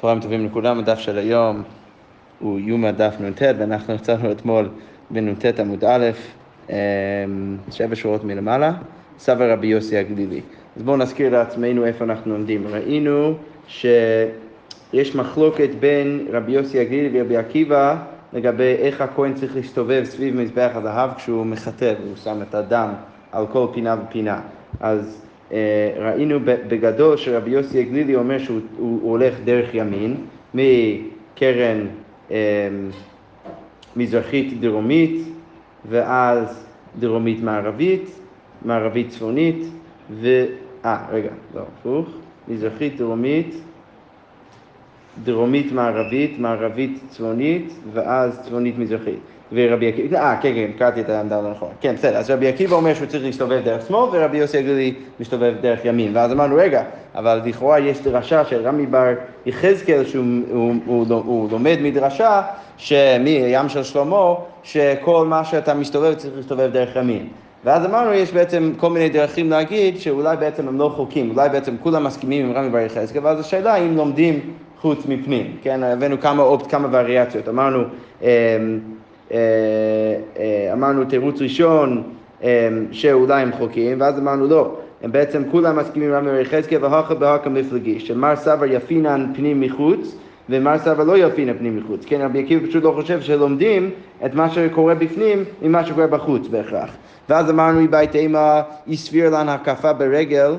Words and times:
צהריים 0.00 0.20
טובים 0.20 0.46
לכולם, 0.46 0.78
הדף 0.78 0.98
של 0.98 1.18
היום 1.18 1.62
הוא 2.38 2.58
יומא 2.60 2.90
דף 2.90 3.14
נ"ט, 3.20 3.42
ואנחנו 3.58 3.94
יצאנו 3.94 4.32
אתמול 4.32 4.68
בנ"ט 5.10 5.60
עמוד 5.60 5.84
א', 5.84 6.10
אמ, 6.70 6.74
שבע 7.70 7.96
שורות 7.96 8.24
מלמעלה, 8.24 8.72
סבא 9.18 9.52
רבי 9.52 9.66
יוסי 9.66 9.96
הגלילי. 9.96 10.40
אז 10.76 10.82
בואו 10.82 10.96
נזכיר 10.96 11.32
לעצמנו 11.32 11.84
איפה 11.84 12.04
אנחנו 12.04 12.32
עומדים. 12.32 12.66
ראינו 12.66 13.34
שיש 13.68 15.14
מחלוקת 15.14 15.70
בין 15.80 16.26
רבי 16.32 16.52
יוסי 16.52 16.80
הגלילי 16.80 17.20
ורבי 17.20 17.36
עקיבא 17.36 17.96
לגבי 18.32 18.76
איך 18.78 19.00
הכהן 19.00 19.34
צריך 19.34 19.56
להסתובב 19.56 20.04
סביב 20.04 20.36
מזבח 20.36 20.70
הזהב 20.74 21.10
כשהוא 21.16 21.46
מחטא 21.46 21.94
והוא 22.02 22.16
שם 22.16 22.42
את 22.48 22.54
הדם 22.54 22.88
על 23.32 23.46
כל 23.46 23.66
פינה 23.72 23.96
ופינה. 24.04 24.40
אז 24.80 25.22
ראינו 25.96 26.40
בגדול 26.44 27.16
שרבי 27.16 27.50
יוסי 27.50 27.80
הגלילי 27.80 28.16
אומר 28.16 28.38
שהוא 28.38 28.60
הוא, 28.76 29.00
הוא 29.02 29.10
הולך 29.10 29.34
דרך 29.44 29.74
ימין, 29.74 30.16
מקרן 30.54 31.86
אה, 32.30 32.68
מזרחית 33.96 34.60
דרומית 34.60 35.20
ואז 35.88 36.66
דרומית 36.98 37.42
מערבית, 37.42 38.10
מערבית 38.64 39.08
צפונית 39.08 39.64
ו... 40.10 40.44
אה, 40.84 41.06
רגע, 41.10 41.30
לא, 41.54 41.62
הפוך, 41.62 42.08
מזרחית 42.48 42.96
דרומית, 42.96 43.54
דרומית 45.24 45.72
מערבית, 45.72 46.38
מערבית 46.38 47.00
צפונית 47.08 47.72
ואז 47.92 48.40
צפונית 48.42 48.78
מזרחית. 48.78 49.18
ורבי 49.52 49.88
עקיבא, 49.88 50.18
אה, 50.18 50.36
כן, 50.42 50.52
כן, 50.54 50.70
קראתי 50.78 51.00
את 51.00 51.08
העמדה 51.08 51.40
לא 51.40 51.50
נכון. 51.50 51.68
כן, 51.80 51.94
בסדר, 51.94 52.16
אז 52.16 52.30
רבי 52.30 52.48
עקיבא 52.48 52.76
אומר 52.76 52.94
שהוא 52.94 53.06
צריך 53.06 53.24
להסתובב 53.24 53.60
דרך 53.64 53.86
שמאל, 53.86 54.08
ורבי 54.12 54.38
יוסי 54.38 54.58
הגלילי 54.58 54.94
מסתובב 55.20 55.54
דרך 55.60 55.84
ימין. 55.84 56.16
ואז 56.16 56.32
אמרנו, 56.32 56.56
רגע, 56.56 56.82
אבל 57.14 57.40
לכאורה 57.44 57.78
יש 57.78 58.00
דרשה 58.00 58.44
של 58.44 58.66
רמי 58.66 58.86
בר 58.86 59.12
יחזקאל, 59.46 60.04
שהוא 60.04 60.24
הוא, 60.50 60.74
הוא, 60.86 61.06
הוא, 61.08 61.22
הוא 61.24 61.50
לומד 61.50 61.78
מדרשה, 61.82 62.42
מים 63.20 63.68
של 63.68 63.82
שלמה, 63.82 64.34
שכל 64.62 65.26
מה 65.26 65.44
שאתה 65.44 65.74
מסתובב 65.74 66.14
צריך 66.14 66.36
להסתובב 66.36 66.70
דרך 66.72 66.96
ימין. 66.96 67.26
ואז 67.64 67.84
אמרנו, 67.84 68.12
יש 68.12 68.32
בעצם 68.32 68.72
כל 68.76 68.90
מיני 68.90 69.08
דרכים 69.08 69.50
להגיד 69.50 69.98
שאולי 69.98 70.36
בעצם 70.36 70.68
הם 70.68 70.78
לא 70.78 70.92
חוקים, 70.96 71.30
אולי 71.30 71.48
בעצם 71.48 71.76
כולם 71.82 72.04
מסכימים 72.04 72.46
עם 72.46 72.52
רמי 72.52 72.70
בר 72.70 72.78
יחזקאל, 72.78 73.24
ואז 73.24 73.40
השאלה 73.40 73.76
אם 73.76 73.96
לומדים 73.96 74.40
חוץ 74.80 75.06
מפנים, 75.08 75.56
כן? 75.62 75.82
הבאנו 75.82 76.20
כמה 76.20 76.42
אופט, 76.42 76.70
כמה 76.70 76.88
וריאציות. 76.90 77.48
אמרנו, 77.48 77.82
אמ, 78.22 78.28
אמרנו 80.72 81.04
תירוץ 81.04 81.40
ראשון 81.42 82.02
אה, 82.42 82.68
שאולי 82.92 83.42
הם 83.42 83.52
חוקים, 83.52 84.00
ואז 84.00 84.18
אמרנו 84.18 84.46
לא, 84.48 84.76
הם 85.02 85.12
בעצם 85.12 85.42
כולם 85.50 85.76
מסכימים 85.76 86.12
רמי 86.12 86.40
יחזקאל 86.40 86.84
והכה 86.84 87.14
בהכה 87.14 87.50
מפלגי, 87.50 88.00
שמר 88.00 88.36
סבר 88.36 88.64
יפינן 88.64 89.32
פנים 89.34 89.60
מחוץ 89.60 90.16
ומר 90.48 90.78
סבר 90.78 91.04
לא 91.04 91.18
יפינן 91.18 91.58
פנים 91.58 91.76
מחוץ. 91.76 92.04
כן, 92.04 92.20
רבי 92.20 92.42
עקיבא 92.42 92.66
פשוט 92.66 92.84
לא 92.84 92.92
חושב 93.00 93.20
שלומדים 93.20 93.90
את 94.24 94.34
מה 94.34 94.50
שקורה 94.50 94.94
בפנים 94.94 95.44
ממה 95.62 95.84
שקורה 95.84 96.06
בחוץ 96.06 96.48
בהכרח. 96.48 96.90
ואז 97.28 97.50
אמרנו, 97.50 97.88
בית 97.90 98.14
אימה, 98.16 98.62
הסביר 98.88 99.30
לנו 99.30 99.50
הקפה 99.50 99.92
ברגל, 99.92 100.54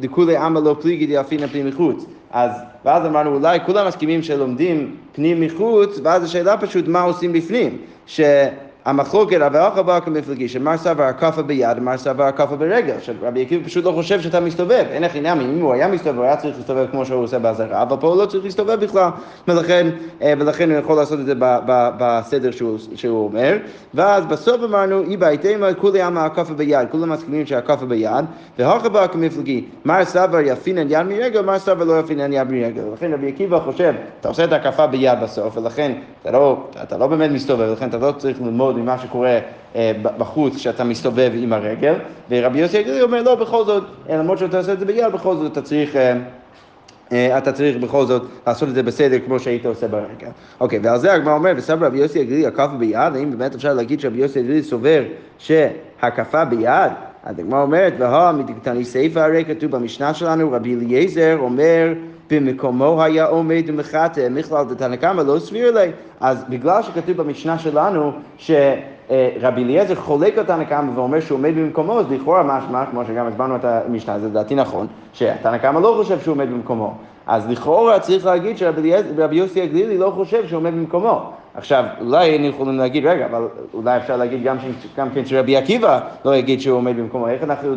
דכולי 0.00 0.36
עמא 0.36 0.58
לא 0.58 0.76
פליגי 0.80 1.06
דיאפינן 1.06 1.46
פנים 1.46 1.66
מחוץ. 1.66 2.06
אז, 2.30 2.50
ואז 2.84 3.06
אמרנו, 3.06 3.34
אולי 3.34 3.58
כולם 3.66 3.86
מסכימים 3.86 4.22
שלומדים 4.22 4.96
פנים 5.12 5.40
מחוץ, 5.40 6.00
ואז 6.02 6.24
השאלה 6.24 6.56
פשוט 6.56 6.88
מה 6.88 7.00
עושים 7.00 7.32
בפנים. 7.32 7.78
ש... 8.06 8.20
המחלוקת 8.88 9.36
רבי 9.40 9.58
אחא 9.58 10.00
כמפלגי, 10.00 10.48
שמר 10.48 10.76
סבר 10.76 11.02
הכאפה 11.02 11.42
ביד 11.42 11.78
ומר 11.78 11.96
סבר 11.96 12.24
הכאפה 12.24 12.56
ברגל, 12.56 12.94
שרבי 13.00 13.42
עקיבא 13.42 13.64
פשוט 13.64 13.84
לא 13.84 13.92
חושב 13.92 14.20
שאתה 14.20 14.40
מסתובב, 14.40 14.84
אין 14.90 15.02
לך 15.02 15.14
עניין, 15.14 15.40
אם 15.40 15.60
הוא 15.60 15.72
היה 15.72 15.88
מסתובב, 15.88 16.16
הוא 16.16 16.24
היה 16.24 16.36
צריך 16.36 16.56
להסתובב 16.56 16.86
כמו 16.90 17.06
שהוא 17.06 17.22
עושה 17.22 17.38
באזהרה, 17.38 17.82
אבל 17.82 17.96
פה 18.00 18.06
הוא 18.06 18.22
לא 18.22 18.26
צריך 18.26 18.44
להסתובב 18.44 18.80
בכלל, 18.80 19.08
ולכן, 19.48 19.88
אה, 20.22 20.32
ולכן 20.38 20.70
הוא 20.70 20.78
יכול 20.78 20.96
לעשות 20.96 21.20
את 21.20 21.26
זה 21.26 21.34
בסדר 21.98 22.50
שהוא, 22.50 22.78
שהוא 22.94 23.24
אומר, 23.24 23.56
ואז 23.94 24.26
בסוף 24.26 24.62
אמרנו, 24.64 25.02
אי 25.02 25.16
בהתאמה 25.16 25.74
כולי 25.74 26.02
עמה 26.02 26.24
הכאפה 26.24 26.54
ביד, 26.54 26.88
כולם 26.90 27.12
מסכימים 27.12 27.46
שהכאפה 27.46 27.86
ביד, 27.86 28.24
והאחא 28.58 29.06
כמפלגי, 29.06 29.64
מר 29.84 30.04
סבר 30.04 30.40
יפינן 30.40 30.90
יד 30.90 31.02
מרגל, 31.02 31.40
מר 31.40 31.58
סבר 31.58 31.84
לא 31.84 32.00
יפינן 32.00 32.32
יד 32.32 32.52
מרגל, 32.52 32.82
ולכן 32.90 33.12
רבי 33.12 33.28
עקיבא 33.28 33.58
חושב, 33.58 33.94
אתה 34.20 34.28
עושה 34.28 34.44
את 34.44 34.52
הכאפה 34.52 34.86
ביד 34.86 35.18
בסוף, 35.22 35.56
ולכן 35.56 35.92
אתה 36.22 36.30
לא, 36.30 36.56
אתה 36.82 36.98
לא 36.98 37.06
באמת 37.06 37.30
מסתובב, 37.30 37.68
ולכן 37.70 37.88
אתה 37.88 37.98
לא 37.98 38.12
צריך 38.12 38.40
ללמוד 38.40 38.77
ממה 38.78 38.98
שקורה 38.98 39.38
אה, 39.76 39.92
בחוץ 40.18 40.56
כשאתה 40.56 40.84
מסתובב 40.84 41.30
עם 41.34 41.52
הרגל, 41.52 41.94
ורבי 42.30 42.58
יוסי 42.58 42.78
הגלילי 42.78 43.02
אומר 43.02 43.22
לא, 43.22 43.34
בכל 43.34 43.64
זאת, 43.64 43.84
אה, 44.10 44.16
למרות 44.16 44.38
שאתה 44.38 44.58
עושה 44.58 44.72
את 44.72 44.78
זה 44.78 44.84
ביד, 44.84 45.12
בכל 45.12 45.36
זאת 45.36 45.52
אתה 45.52 45.62
צריך... 45.62 45.96
אה, 47.12 47.38
אתה 47.38 47.52
צריך 47.52 47.76
בכל 47.76 48.06
זאת 48.06 48.22
לעשות 48.46 48.68
את 48.68 48.74
זה 48.74 48.82
בסדר 48.82 49.18
כמו 49.26 49.38
שהיית 49.38 49.66
עושה 49.66 49.88
ברגל. 49.88 50.28
אוקיי, 50.60 50.78
ועל 50.82 50.98
זה 50.98 51.12
הגמרא 51.12 51.34
אומר, 51.34 51.52
וסבא 51.56 51.86
רבי 51.86 51.98
יוסי 51.98 52.20
הגלילי 52.20 52.46
הקפה 52.46 52.66
ביד, 52.66 53.14
האם 53.14 53.30
באמת 53.30 53.54
אפשר 53.54 53.74
להגיד 53.74 54.00
שרבי 54.00 54.18
יוסי 54.18 54.38
הגלילי 54.38 54.62
סובר 54.62 55.02
שהקפה 55.38 56.44
ביד? 56.44 56.92
אז 57.24 57.38
הגמרא 57.38 57.62
אומרת, 57.62 57.92
והא 57.98 58.32
מדקתני 58.32 58.84
סיפא 58.84 59.18
הרי 59.18 59.44
כתוב 59.44 59.70
במשנה 59.70 60.14
שלנו, 60.14 60.52
רבי 60.52 60.74
אליעזר 60.74 61.36
אומר 61.40 61.92
במקומו 62.30 63.02
היה 63.02 63.26
עומד 63.26 63.62
ומחטא, 63.66 64.28
מכלל 64.30 64.64
דתנא 64.64 64.96
קמא 64.96 65.22
לא 65.22 65.38
סביר 65.38 65.74
לי. 65.74 65.90
אז 66.20 66.44
בגלל 66.48 66.82
שכתוב 66.82 67.16
במשנה 67.16 67.58
שלנו 67.58 68.12
שרבי 68.36 69.64
אליעזר 69.64 69.94
חולק 69.94 70.38
על 70.38 70.44
תנא 70.44 70.64
קמא 70.64 70.90
ואומר 70.94 71.20
שהוא 71.20 71.38
עומד 71.38 71.54
במקומו, 71.56 72.00
אז 72.00 72.06
לכאורה 72.10 72.42
משמע, 72.42 72.86
כמו 72.86 73.04
שגם 73.04 73.26
הסברנו 73.26 73.56
את 73.56 73.64
המשנה, 73.64 74.18
זה 74.18 74.26
לדעתי 74.26 74.54
נכון, 74.54 74.86
שתנא 75.12 75.58
קמא 75.58 75.78
לא 75.78 75.94
חושב 76.02 76.20
שהוא 76.20 76.32
עומד 76.32 76.50
במקומו. 76.50 76.94
אז 77.26 77.50
לכאורה 77.50 78.00
צריך 78.00 78.26
להגיד 78.26 78.58
שרבי 78.58 78.92
יוסי 79.32 79.62
הגלילי 79.62 79.98
לא 79.98 80.12
חושב 80.14 80.46
שהוא 80.46 80.58
עומד 80.58 80.72
במקומו. 80.72 81.30
עכשיו, 81.58 81.84
אולי 82.00 82.28
היינו 82.28 82.46
יכולים 82.46 82.78
להגיד, 82.78 83.06
רגע, 83.06 83.26
אבל 83.26 83.42
אולי 83.74 83.96
אפשר 83.96 84.16
להגיד 84.16 84.42
גם, 84.42 84.56
גם 84.96 85.10
כן 85.10 85.26
שרבי 85.26 85.56
עקיבא 85.56 86.00
לא 86.24 86.36
יגיד 86.36 86.60
שהוא 86.60 86.76
עומד 86.76 86.96
במקומו, 86.96 87.28
איך 87.28 87.42
אנחנו, 87.42 87.74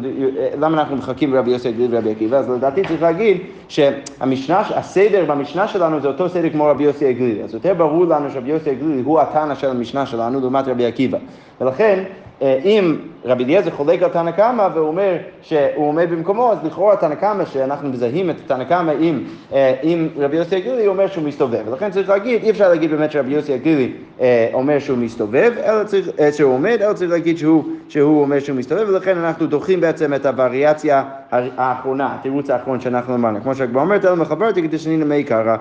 למה 0.60 0.82
אנחנו 0.82 0.96
מחכים 0.96 1.32
ברבי 1.32 1.52
יוסי 1.52 1.68
הגליל 1.68 1.96
ורבי 1.96 2.12
עקיבא? 2.12 2.38
אז 2.38 2.50
לדעתי 2.50 2.82
צריך 2.88 3.02
להגיד 3.02 3.38
שהמשנה, 3.68 4.60
הסדר 4.76 5.26
במשנה 5.28 5.68
שלנו 5.68 6.00
זה 6.00 6.08
אותו 6.08 6.30
סדר 6.30 6.50
כמו 6.50 6.66
רבי 6.66 6.84
יוסי 6.84 7.08
הגלילי, 7.08 7.44
אז 7.44 7.54
יותר 7.54 7.74
ברור 7.74 8.06
לנו 8.06 8.30
שרבי 8.30 8.50
יוסי 8.50 8.70
הגלילי 8.70 9.02
הוא 9.02 9.20
התנא 9.20 9.56
של 9.56 9.70
המשנה 9.70 10.06
שלנו 10.06 10.40
לעומת 10.40 10.68
רבי 10.68 10.86
עקיבא. 10.86 11.18
ולכן, 11.62 12.04
אם 12.42 12.96
רבי 13.26 13.44
אליעזר 13.44 13.72
חולק 13.72 14.04
על 14.04 14.10
תנא 14.10 14.32
קמא 14.32 14.68
והוא 14.74 14.88
אומר 14.88 15.18
שהוא 15.42 15.88
עומד 15.88 16.10
במקומו, 16.10 16.52
אז 16.52 16.58
לכאורה 16.64 16.96
תנא 16.96 17.16
קמא, 17.16 17.46
שאנחנו 17.46 17.90
מזהים 17.90 18.30
את 18.30 18.36
תנא 18.48 18.64
קמא 18.64 18.92
עם, 19.00 19.24
אה, 19.54 19.76
עם 19.82 20.08
רבי 20.18 20.38
יוסי 20.38 20.56
הגלילי, 20.56 20.86
הוא 20.86 20.94
אומר 20.94 21.08
שהוא 21.08 21.24
מסתובב. 21.24 21.62
ולכן 21.66 21.92
צריך 21.92 22.10
להגיד, 22.10 22.44
אי 22.44 22.50
אפשר 22.50 22.70
להגיד 22.70 22.92
באמת 22.92 23.12
שרבי 23.12 23.34
יוסי 23.34 23.54
הגלילי 23.54 23.92
אה, 24.22 24.50
אומר 24.54 24.80
שהוא 24.80 24.98
מסתובב, 24.98 25.52
אלא 25.66 25.84
צריך, 25.84 26.10
שהוא 26.32 26.54
עומד, 26.54 26.78
אלא 26.82 26.94
צריך 26.94 27.12
להגיד 27.12 27.38
שהוא, 27.38 27.64
שהוא 27.90 28.22
אומר 28.22 28.40
שהוא 28.40 28.58
מסתובב, 28.58 28.90
ולכן 28.90 29.18
אנחנו 29.18 29.48
דוחים 29.48 29.82
בעצם 29.82 30.14
את 30.14 30.26
הווריאציה 30.26 31.04
האחרונה, 31.32 32.16
התירוץ 32.20 32.50
האחרון 32.50 32.80
שאנחנו 32.80 33.16
אמרנו. 33.16 33.42
כמו 33.42 33.56
שהגמרא 33.56 33.84
אומרת, 33.84 34.06
אלא 34.06 34.16
מחברתי 34.16 34.64
כדי 34.64 34.78
שנינא 34.78 35.06
מי 35.06 35.24
קרא. 35.24 35.56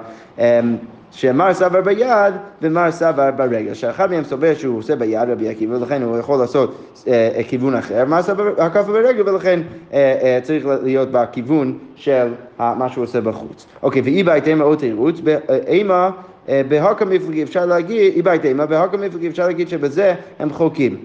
שמר 1.10 1.54
סבר 1.54 1.80
ביד 1.80 2.34
ומר 2.62 2.90
סבר 2.90 3.30
ברגל, 3.36 3.74
שאחד 3.74 4.10
מהם 4.10 4.24
סובר 4.24 4.54
שהוא 4.54 4.78
עושה 4.78 4.96
ביד 4.96 5.30
רבי 5.30 5.48
עקיבא 5.48 5.74
ולכן 5.74 6.02
הוא 6.02 6.18
יכול 6.18 6.38
לעשות 6.38 6.74
אה, 7.08 7.30
אה, 7.36 7.42
כיוון 7.42 7.74
אחר, 7.74 8.04
מר 8.04 8.22
סבר 8.22 8.62
הכף 8.62 8.86
ברגל 8.86 9.28
ולכן 9.28 9.60
אה, 9.92 10.18
אה, 10.22 10.38
צריך 10.42 10.66
להיות 10.82 11.08
בכיוון 11.12 11.78
של 11.96 12.28
אה, 12.60 12.74
מה 12.74 12.88
שהוא 12.88 13.04
עושה 13.04 13.20
בחוץ. 13.20 13.66
אוקיי, 13.82 14.02
ואי 14.02 14.22
בהתאמה 14.22 14.64
עוד 14.64 14.78
תירוץ, 14.78 15.20
אימה 15.66 16.10
אה, 16.48 16.62
בהוקה 16.68 17.04
מפלגי 17.04 17.42
אפשר 17.42 17.66
להגיד, 17.66 18.12
אי 18.14 18.22
בהתאמה 18.22 18.66
בהוקה 18.66 18.96
מפלגי 18.96 19.28
אפשר 19.28 19.46
להגיד 19.46 19.68
שבזה 19.68 20.14
הם 20.38 20.50
חוקים. 20.52 20.96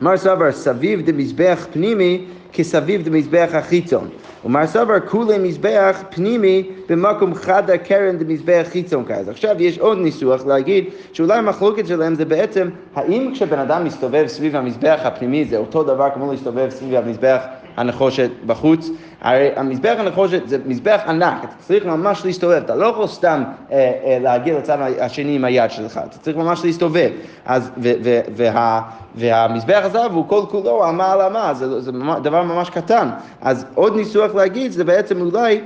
מר 0.00 0.16
סבר 0.16 0.52
סביב 0.52 1.10
דמזבח 1.10 1.66
פנימי 1.72 2.24
כסביב 2.52 3.08
דמזבח 3.08 3.48
החיצון. 3.52 4.08
ומר 4.44 4.66
סבר 4.66 5.00
כולי 5.00 5.38
מזבח 5.38 6.02
פנימי 6.10 6.70
במקום 6.88 7.34
חד 7.34 7.70
הקרן 7.70 8.18
דמזבח 8.18 8.66
חיצון 8.70 9.04
כזה. 9.04 9.30
עכשיו 9.30 9.62
יש 9.62 9.78
עוד 9.78 9.98
ניסוח 9.98 10.46
להגיד 10.46 10.84
שאולי 11.12 11.38
המחלוקת 11.38 11.86
שלהם 11.86 12.14
זה 12.14 12.24
בעצם 12.24 12.68
האם 12.94 13.30
כשבן 13.34 13.58
אדם 13.58 13.84
מסתובב 13.84 14.26
סביב 14.26 14.56
המזבח 14.56 15.00
הפנימי 15.04 15.44
זה 15.44 15.56
אותו 15.56 15.82
דבר 15.82 16.08
כמו 16.14 16.32
להסתובב 16.32 16.70
סביב 16.70 16.94
המזבח 16.94 17.42
הנחושת 17.78 18.30
בחוץ. 18.46 18.90
הרי 19.20 19.48
המזבח 19.56 19.94
הנחושת 19.98 20.48
זה 20.48 20.58
מזבח 20.66 21.00
ענק, 21.06 21.44
אתה 21.44 21.52
צריך 21.58 21.86
ממש 21.86 22.24
להסתובב, 22.24 22.62
אתה 22.64 22.74
לא 22.74 22.86
יכול 22.86 23.06
סתם 23.06 23.42
אה, 23.72 23.92
אה, 24.04 24.18
להגיע 24.20 24.58
לצד 24.58 24.78
השני 25.00 25.36
עם 25.36 25.44
היד 25.44 25.70
שלך, 25.70 26.00
אתה 26.04 26.18
צריך 26.18 26.36
ממש 26.36 26.64
להסתובב. 26.64 27.10
אז, 27.46 27.70
ו, 27.82 27.92
ו, 28.04 28.20
וה, 28.36 28.82
והמזבח 29.14 29.80
הזהב 29.82 30.12
הוא 30.12 30.28
כל 30.28 30.42
כולו 30.48 30.88
אמה 30.88 31.12
על 31.12 31.20
אמה, 31.20 31.54
זה, 31.54 31.80
זה 31.80 31.92
דבר 32.22 32.42
ממש 32.42 32.70
קטן. 32.70 33.08
אז 33.40 33.66
עוד 33.74 33.96
ניסוח 33.96 34.34
להגיד 34.34 34.72
זה 34.72 34.84
בעצם 34.84 35.20
אולי 35.20 35.60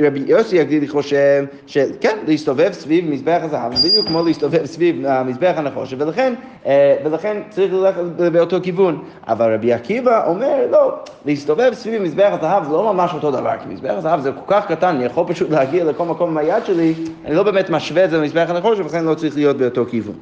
רבי 0.00 0.22
יוסי 0.26 0.60
הגלילי 0.60 0.88
חושב 0.88 1.44
שכן, 1.66 2.16
להסתובב 2.26 2.72
סביב 2.72 3.10
מזבח 3.10 3.38
הזהב, 3.42 3.72
בדיוק 3.74 4.06
כמו 4.06 4.22
להסתובב 4.22 4.64
סביב 4.64 5.06
המזבח 5.06 5.52
הנחושת, 5.56 5.96
ולכן, 6.00 6.34
אה, 6.66 6.96
ולכן 7.04 7.36
צריך 7.50 7.72
ללכת 7.72 8.00
באותו 8.32 8.56
כיוון. 8.62 9.04
אבל 9.28 9.54
רבי 9.54 9.72
עקיבא 9.72 10.26
אומר, 10.26 10.66
לא, 10.70 10.94
להסתובב 11.26 11.70
סביב 11.74 12.02
מזבח 12.02 12.30
הזהב 12.32 12.64
זה 12.64 12.70
לא 12.70 12.92
ממש 12.92 13.10
אותו 13.14 13.30
דבר, 13.30 13.52
כי 13.62 13.74
מזבח 13.74 13.94
הזהב 13.96 14.20
זה 14.20 14.32
כל 14.32 14.54
כך 14.54 14.66
קטן, 14.66 14.94
אני 14.94 15.04
יכול 15.04 15.24
פשוט 15.28 15.50
להגיע 15.50 15.84
לכל 15.84 16.04
מקום 16.04 16.30
עם 16.30 16.38
היד 16.38 16.64
שלי, 16.64 16.94
אני 17.24 17.34
לא 17.34 17.42
באמת 17.42 17.70
משווה 17.70 18.04
את 18.04 18.10
זה 18.10 18.18
למזבח 18.18 18.46
הנחושת, 18.48 18.80
ולכן 18.80 19.04
לא 19.04 19.14
צריך 19.14 19.36
להיות 19.36 19.56
באותו 19.56 19.84
כיוון. 19.90 20.14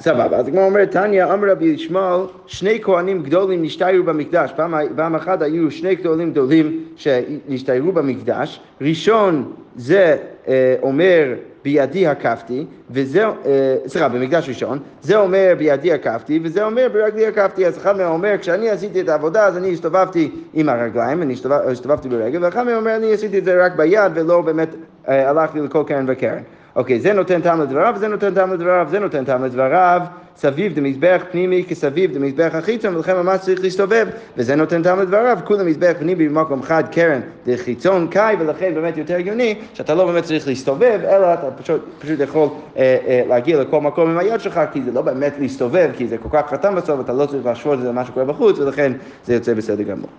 סבבה, 0.00 0.36
אז 0.36 0.48
כמו 0.48 0.64
אומרת, 0.64 0.90
תניא, 0.90 1.24
אמר 1.24 1.50
רבי 1.50 1.64
ישמעאל, 1.64 2.20
שני 2.46 2.78
כהנים 2.82 3.22
גדולים 3.22 3.62
נשתיירו 3.62 4.04
במקדש. 4.04 4.52
פעם, 4.56 4.74
פעם 4.96 5.14
אחת 5.14 5.42
היו 5.42 5.70
שני 5.70 5.94
גדולים 5.94 6.30
גדולים 6.30 6.84
שנשתיירו 6.96 7.92
במקדש. 7.92 8.60
ראשון 8.80 9.52
זה 9.76 10.16
אה, 10.48 10.76
אומר 10.82 11.34
בידי 11.64 12.06
הקפתי, 12.06 12.66
וזה, 12.90 13.24
אה, 13.24 13.76
סליחה, 13.86 14.08
במקדש 14.08 14.48
ראשון, 14.48 14.78
זה 15.02 15.16
אומר 15.16 15.54
בידי 15.58 15.92
הקפתי, 15.92 16.40
וזה 16.42 16.64
אומר 16.64 16.86
ברגלי 16.92 17.26
הקפתי. 17.26 17.66
אז 17.66 17.78
אחד 17.78 17.96
מהם 17.96 18.10
אומר, 18.10 18.34
כשאני 18.40 18.70
עשיתי 18.70 19.00
את 19.00 19.08
העבודה, 19.08 19.46
אז 19.46 19.56
אני 19.56 19.72
הסתובבתי 19.72 20.30
עם 20.54 20.68
הרגליים, 20.68 21.22
אני 21.22 21.34
הסתובבתי 21.66 22.08
ברגל, 22.08 22.44
ואחד 22.44 22.62
מהם 22.62 22.76
אומר, 22.76 22.96
אני 22.96 23.12
עשיתי 23.12 23.38
את 23.38 23.44
זה 23.44 23.64
רק 23.64 23.76
ביד, 23.76 24.12
ולא 24.14 24.40
באמת 24.40 24.68
אה, 25.08 25.30
הלכתי 25.30 25.60
לכל 25.60 25.82
קרן 25.86 26.04
וקרן. 26.08 26.42
אוקיי, 26.76 27.00
זה 27.00 27.12
נותן 27.12 27.40
טעם 27.40 27.60
לדבריו, 27.60 27.94
זה 27.98 28.08
נותן 28.08 28.34
טעם 28.34 28.52
לדבריו, 28.52 28.86
זה 28.90 28.98
נותן 28.98 29.24
טעם 29.24 29.44
לדבריו, 29.44 30.00
סביב 30.36 30.74
דמזבח 30.74 31.22
פנימי 31.30 31.64
כסביב 31.68 32.14
דמזבח 32.14 32.50
החיצון, 32.54 32.96
ולכן 32.96 33.16
ממש 33.16 33.40
צריך 33.40 33.60
להסתובב, 33.60 34.06
וזה 34.36 34.56
נותן 34.56 34.82
טעם 34.82 35.00
לדבריו, 35.00 35.38
כולה 35.44 35.64
מזבח 35.64 35.92
פנימי 35.98 36.28
במקום 36.28 36.62
חד 36.62 36.84
קרן 36.90 37.20
דחיצון 37.46 38.08
קאי, 38.10 38.36
ולכן 38.38 38.74
באמת 38.74 38.96
יותר 38.96 39.16
הגיוני 39.16 39.54
שאתה 39.74 39.94
לא 39.94 40.06
באמת 40.06 40.24
צריך 40.24 40.48
להסתובב, 40.48 41.00
אלא 41.04 41.34
אתה 41.34 41.50
פשוט, 41.62 41.80
פשוט 41.98 42.20
יכול 42.20 42.48
אה, 42.76 42.96
אה, 43.06 43.22
להגיע 43.28 43.60
לכל 43.60 43.80
מקום 43.80 44.10
עם 44.10 44.18
היד 44.18 44.40
שלך, 44.40 44.60
כי 44.72 44.82
זה 44.82 44.92
לא 44.92 45.02
באמת 45.02 45.32
להסתובב, 45.38 45.90
כי 45.96 46.06
זה 46.06 46.18
כל 46.18 46.28
כך 46.32 46.52
קטן 46.52 46.74
בסוף, 46.74 47.00
אתה 47.00 47.12
לא 47.12 47.26
צריך 47.26 47.46
להשוות 47.46 47.78
את 47.78 47.82
זה 47.82 47.88
למה 47.88 48.04
שקורה 48.04 48.26
בחוץ, 48.26 48.58
ולכן 48.58 48.92
זה 49.24 49.34
יוצא 49.34 49.54
בסדר 49.54 49.82
גמור. 49.82 50.10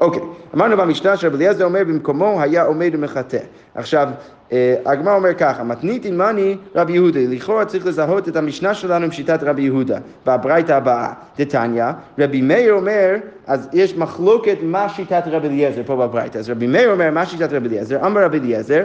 אוקיי, 0.00 0.22
אמרנו 0.54 0.76
במשנה 0.76 1.16
שרבי 1.16 1.36
אליעזר 1.36 1.64
אומר 1.64 1.84
במקומו 1.84 2.40
היה 2.40 2.62
עומד 2.62 2.90
ומחטא. 2.92 3.38
עכשיו, 3.74 4.08
אה, 4.52 4.74
הגמרא 4.86 5.14
אומר 5.14 5.34
ככה, 5.34 5.64
מתנית 5.64 6.04
עמני 6.04 6.56
רבי 6.74 6.92
יהודה, 6.92 7.20
לכאורה 7.28 7.64
צריך 7.64 7.86
לזהות 7.86 8.28
את 8.28 8.36
המשנה 8.36 8.74
שלנו 8.74 9.04
עם 9.04 9.12
שיטת 9.12 9.42
רבי 9.42 9.62
יהודה, 9.62 9.98
בברייתא 10.26 10.72
הבאה, 10.72 11.12
דתניא, 11.38 11.84
רבי 12.18 12.40
מאיר 12.40 12.72
אומר, 12.72 13.14
אז 13.46 13.68
יש 13.72 13.96
מחלוקת 13.96 14.56
מה 14.62 14.88
שיטת 14.88 15.22
רבי 15.26 15.48
אליעזר 15.48 15.82
פה 15.86 15.96
בברייתא, 15.96 16.38
אז 16.38 16.50
רבי 16.50 16.66
מאיר 16.66 16.92
אומר 16.92 17.10
מה 17.10 17.26
שיטת 17.26 17.52
רבי 17.52 17.68
אליעזר, 17.68 18.06
אמר 18.06 18.24
רבי 18.24 18.38
אליעזר, 18.38 18.82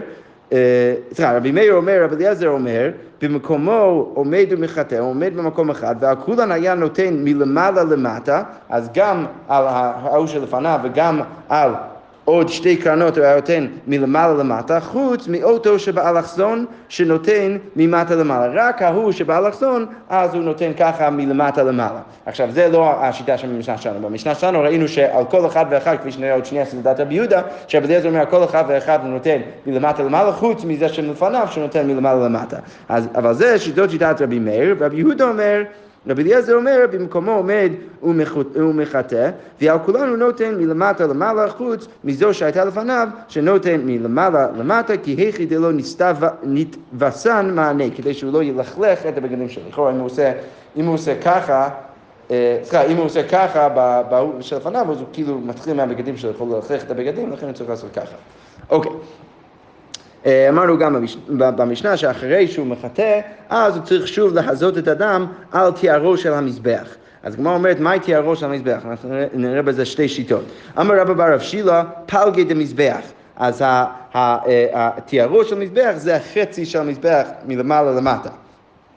סליחה, 1.13 1.37
רבי 1.37 1.51
מאיר 1.51 1.73
אומר, 1.73 2.03
רבי 2.03 2.15
אליעזר 2.15 2.47
אומר, 2.49 2.89
במקומו 3.21 4.11
עומד 4.13 4.45
הוא 4.51 4.99
עומד 4.99 5.37
במקום 5.37 5.69
אחד, 5.69 5.95
ועל 5.99 6.15
כולן 6.15 6.51
היה 6.51 6.75
נותן 6.75 7.13
מלמעלה 7.23 7.83
למטה, 7.83 8.43
אז 8.69 8.89
גם 8.93 9.25
על 9.47 9.63
ההוא 9.67 10.27
שלפניו 10.27 10.79
וגם 10.83 11.21
על 11.49 11.71
עוד 12.25 12.49
שתי 12.49 12.77
קרנות 12.77 13.17
הוא 13.17 13.25
היה 13.25 13.35
נותן 13.35 13.67
מלמעלה 13.87 14.33
למטה, 14.33 14.79
חוץ 14.79 15.27
מאותו 15.27 15.79
שבאלכסון 15.79 16.65
שנותן 16.89 17.57
ממטה 17.75 18.15
למעלה. 18.15 18.53
רק 18.53 18.81
ההוא 18.81 19.11
שבאלכסון, 19.11 19.85
אז 20.09 20.33
הוא 20.33 20.43
נותן 20.43 20.71
ככה 20.77 21.09
מלמטה 21.09 21.63
למעלה. 21.63 21.99
עכשיו, 22.25 22.51
זה 22.51 22.67
לא 22.67 23.03
השיטה 23.03 23.37
של 23.37 23.49
המשנה 23.49 23.77
שלנו. 23.77 24.09
במשנה 24.09 24.35
שלנו 24.35 24.61
ראינו 24.61 24.87
שעל 24.87 25.25
כל 25.25 25.45
אחד 25.45 25.65
ואחד, 25.69 25.97
כפי 25.97 26.11
שנראה 26.11 26.33
עוד 26.33 26.45
שנייה 26.45 26.65
סביבת 26.65 26.99
רבי 26.99 27.15
יהודה, 27.15 27.41
אליעזר 27.75 28.09
אומר, 28.09 28.25
כל 28.29 28.43
אחד 28.43 28.63
ואחד 28.67 28.99
הוא 29.01 29.09
נותן 29.09 29.37
מלמטה 29.65 30.03
למעלה, 30.03 30.31
חוץ 30.31 30.63
מזה 30.63 30.89
שלפניו, 30.89 31.47
שנותן 31.51 31.87
מלמעלה 31.87 32.25
למטה. 32.25 32.57
אז, 32.89 33.07
אבל 33.15 33.33
זה 33.33 33.59
שיטות 33.59 33.89
שיטת 33.89 34.15
רבי 34.21 34.39
מאיר, 34.39 34.75
ורבי 34.79 34.97
יהודה 34.97 35.29
אומר, 35.29 35.63
רבי 36.07 36.23
אליעזר 36.23 36.55
אומר, 36.55 36.79
במקומו 36.91 37.31
עומד 37.31 37.71
ומחטא, 38.55 39.29
ועל 39.61 39.79
כולנו 39.85 40.15
נותן 40.15 40.55
מלמטה 40.55 41.07
למעלה 41.07 41.49
חוץ 41.49 41.87
מזו 42.03 42.33
שהייתה 42.33 42.65
לפניו, 42.65 43.07
שנותן 43.27 43.81
מלמעלה 43.85 44.47
למטה, 44.57 44.97
כי 44.97 45.11
היכי 45.11 45.45
דלא 45.45 45.69
נתבשן 46.43 47.51
מענה, 47.53 47.83
כדי 47.95 48.13
שהוא 48.13 48.33
לא 48.33 48.43
ילכלך 48.43 49.05
את 49.05 49.17
הבגדים 49.17 49.49
שלו. 49.49 49.63
לכאורה, 49.69 49.91
אם 49.91 49.97
הוא 49.97 50.05
עושה, 50.05 50.31
אם 50.77 50.85
הוא 50.85 50.93
עושה 50.93 51.21
ככה, 51.21 51.69
אה, 52.31 52.59
סליחה, 52.63 52.85
אם 52.85 52.97
הוא 52.97 53.05
עושה 53.05 53.27
ככה 53.27 53.69
בהוא 54.09 54.41
שלפניו, 54.41 54.91
אז 54.91 54.99
הוא 54.99 55.07
כאילו 55.13 55.39
מתחיל 55.39 55.73
מהבגדים 55.73 56.17
שלו, 56.17 56.31
יכול 56.31 56.47
ללכלך 56.55 56.83
את 56.83 56.91
הבגדים, 56.91 57.31
לכן 57.31 57.45
הוא 57.45 57.53
צריך 57.53 57.69
לעשות 57.69 57.89
ככה. 57.93 58.15
אוקיי. 58.69 58.91
אה, 60.25 60.49
אמרנו 60.49 60.77
גם 60.77 61.05
במשנה 61.37 61.97
שאחרי 61.97 62.47
שהוא 62.47 62.67
מחטא, 62.67 63.19
אז 63.49 63.75
הוא 63.75 63.85
צריך 63.85 64.07
שוב 64.07 64.33
לחזות 64.33 64.77
את 64.77 64.87
הדם 64.87 65.25
על 65.51 65.71
תיארו 65.71 66.17
של 66.17 66.33
המזבח. 66.33 66.95
אז 67.23 67.33
הגמרא 67.33 67.53
אומרת, 67.53 67.79
מהי 67.79 67.99
תיארו 67.99 68.35
של 68.35 68.45
המזבח? 68.45 68.81
אנחנו 68.89 69.09
נראה 69.33 69.61
בזה 69.61 69.85
שתי 69.85 70.07
שיטות. 70.07 70.43
אמר 70.79 70.99
רבא 70.99 71.13
בר 71.13 71.33
רב 71.33 71.39
שילה, 71.39 71.83
פלגי 72.05 72.43
דמזבח. 72.43 73.01
אז 73.35 73.63
התיארו 74.73 75.39
אה, 75.39 75.45
של 75.45 75.55
המזבח 75.55 75.93
זה 75.95 76.15
החצי 76.15 76.65
של 76.65 76.79
המזבח 76.79 77.27
מלמעלה 77.47 77.91
למטה. 77.91 78.29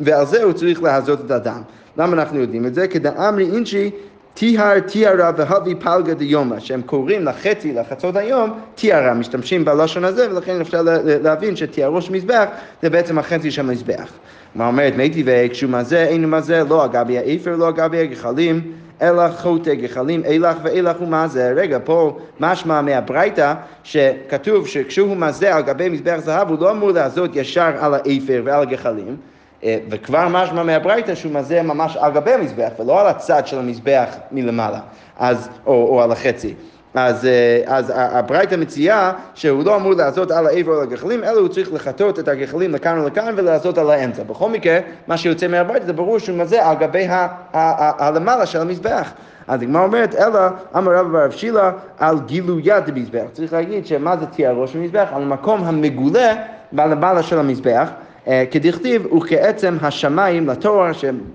ועל 0.01 0.27
זה 0.27 0.43
הוא 0.43 0.53
צריך 0.53 0.83
להזות 0.83 1.21
את 1.27 1.31
הדם. 1.31 1.63
למה 1.97 2.13
אנחנו 2.13 2.41
יודעים 2.41 2.67
את 2.67 2.75
זה? 2.75 2.89
כדאמרי 2.89 3.51
אינשי 3.51 3.91
טיהר 4.39 4.81
טיהרה 4.81 5.31
והבי 5.37 5.75
פלגה 5.75 6.15
דיומא, 6.15 6.61
שהם 6.61 6.83
קוראים 6.83 7.25
לחצי, 7.25 7.73
לחצות 7.73 8.17
היום, 8.17 8.59
טיהרה, 8.75 9.15
משתמשים 9.15 9.65
בלשון 9.65 10.05
הזה, 10.05 10.31
ולכן 10.31 10.61
אפשר 10.61 10.83
להבין 11.05 11.57
שטיהרו 11.57 12.03
של 12.03 12.13
מזבח 12.13 12.45
זה 12.83 12.91
בעצם 12.91 13.19
החצי 13.19 13.51
של 13.51 13.61
המזבח. 13.61 14.13
מה 14.55 14.67
אומרת, 14.67 14.97
מי 14.97 15.11
טבעי, 15.11 15.51
כשהוא 15.51 15.71
מזה, 15.71 16.05
אינו 16.05 16.29
מזה, 16.29 16.63
לא 16.69 16.85
אגבי 16.85 17.19
האפר, 17.19 17.57
לא 17.57 17.69
אגבי 17.69 17.99
הגחלים, 17.99 18.73
אלא 19.03 19.23
חוטא 19.29 19.75
גחלים, 19.75 20.25
אילך 20.25 20.57
ואילך 20.63 20.97
הוא 20.97 21.09
מזה. 21.09 21.53
רגע, 21.57 21.79
פה 21.85 22.19
משמע 22.41 22.81
מהברייתא, 22.81 23.55
שכתוב 23.83 24.67
שכשהוא 24.67 25.17
מזה 25.17 25.55
על 25.55 25.63
גבי 25.63 25.89
מזבח 25.89 26.19
זהב, 26.19 26.49
הוא 26.49 26.59
לא 26.61 26.71
אמור 26.71 26.91
לעזות 26.91 27.37
ישר 27.37 27.73
על 27.79 27.95
האפר 27.95 28.43
ועל 28.45 28.63
הגחלים. 28.63 29.17
אה, 29.65 29.79
וכבר 29.91 30.29
משמע 30.31 30.63
מהברייתא 30.63 31.15
שהוא 31.15 31.33
מזה 31.33 31.63
ממש 31.63 31.97
על 31.97 32.13
גבי 32.13 32.33
המזבח 32.33 32.71
ולא 32.79 33.01
על 33.01 33.07
הצד 33.07 33.47
של 33.47 33.59
המזבח 33.59 34.17
מלמעלה, 34.33 34.81
אז, 35.19 35.49
או, 35.67 35.73
או 35.73 36.03
על 36.03 36.13
החצי. 36.13 36.55
אז, 36.95 37.27
אה, 37.27 37.63
אז 37.67 37.93
הברייתא 37.95 38.55
מציעה 38.55 39.13
שהוא 39.35 39.65
לא 39.65 39.77
אמור 39.77 39.93
לעשות 39.93 40.31
על 40.31 40.47
העבר 40.47 40.73
על 40.73 40.83
הגחלים, 40.83 41.25
אלא 41.25 41.41
הוא 41.41 41.49
צריך 41.49 41.73
לחטות 41.73 42.19
את 42.19 42.29
הגחלים 42.29 42.75
לכאן 42.75 42.99
ולכאן 42.99 43.35
ולעשות 43.37 43.79
על 43.79 43.91
האמצע. 43.91 44.23
בכל 44.23 44.51
מקרה, 44.51 44.79
מה 45.07 45.17
שיוצא 45.17 45.49
מהברייתא 45.49 45.87
זה 45.87 45.93
ברור 45.93 46.19
שהוא 46.19 46.39
מזה 46.39 46.67
על 46.67 46.77
גבי 46.77 47.07
הלמעלה 47.53 48.47
של 48.47 48.61
המזבח. 48.61 49.13
אז 49.49 49.63
הגמרא 49.63 49.85
אומרת, 49.85 50.15
אלא 50.15 50.41
אמר 50.77 50.93
רב 50.93 51.13
ברב 51.13 51.31
שילה 51.31 51.73
על 51.99 52.19
גילויה 52.27 52.81
דמזבח. 52.81 53.25
צריך 53.33 53.53
להגיד 53.53 53.87
שמה 53.87 54.17
זה 54.17 54.27
תיארו 54.27 54.69
של 54.69 54.79
מזבח? 54.79 55.09
על 55.13 55.23
המקום 55.23 55.65
המגולה 55.65 56.35
בלמעלה 56.73 57.23
של 57.23 57.39
המזבח. 57.39 57.89
אה, 58.29 58.45
כדכתיב, 58.51 59.13
וכעצם 59.13 59.77
השמיים 59.83 60.49
לתואר, 60.49 60.91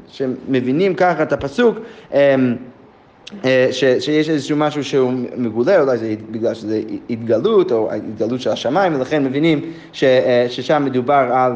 שמבינים 0.07 0.95
ככה 0.95 1.23
את 1.23 1.33
הפסוק, 1.33 1.77
אה, 2.13 2.35
אה, 3.45 3.67
ש, 3.71 3.83
שיש 3.99 4.29
איזשהו 4.29 4.57
משהו 4.57 4.83
שהוא 4.83 5.13
מגולה, 5.37 5.81
אולי 5.81 5.97
זה 5.97 6.15
בגלל 6.31 6.53
שזה 6.53 6.81
התגלות 7.09 7.71
או 7.71 7.91
התגלות 7.91 8.41
של 8.41 8.49
השמיים, 8.49 8.95
ולכן 8.95 9.23
מבינים 9.25 9.71
ש, 9.93 10.03
ששם 10.49 10.85
מדובר 10.85 11.29
על 11.33 11.53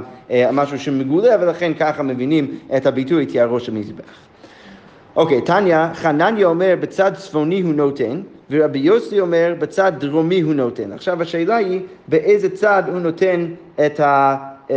משהו 0.54 0.80
שמגולה, 0.80 1.36
ולכן 1.42 1.74
ככה 1.74 2.04
מבינים 2.04 2.58
את 2.78 2.86
הביטוי 2.86 3.26
תיארו 3.26 3.60
של 3.60 3.74
מזבח. 3.74 4.28
אוקיי, 5.16 5.42
תניא, 5.42 5.94
חנניה 5.94 6.48
אומר 6.48 6.76
בצד 6.80 7.12
צפוני 7.16 7.62
הוא 7.62 7.74
נותן, 7.74 8.22
ורבי 8.52 8.80
יוסי 8.80 9.20
אומר 9.20 9.54
בצד 9.60 9.92
דרומי 10.00 10.42
הוא 10.42 10.54
נותן. 10.54 10.92
עכשיו 10.92 11.22
השאלה 11.22 11.56
היא 11.56 11.82
באיזה 12.08 12.50
צד 12.50 12.84
הוא 12.88 13.00
נותן 13.00 13.46
את 13.86 14.00
ה... 14.00 14.38
אמ, 14.70 14.76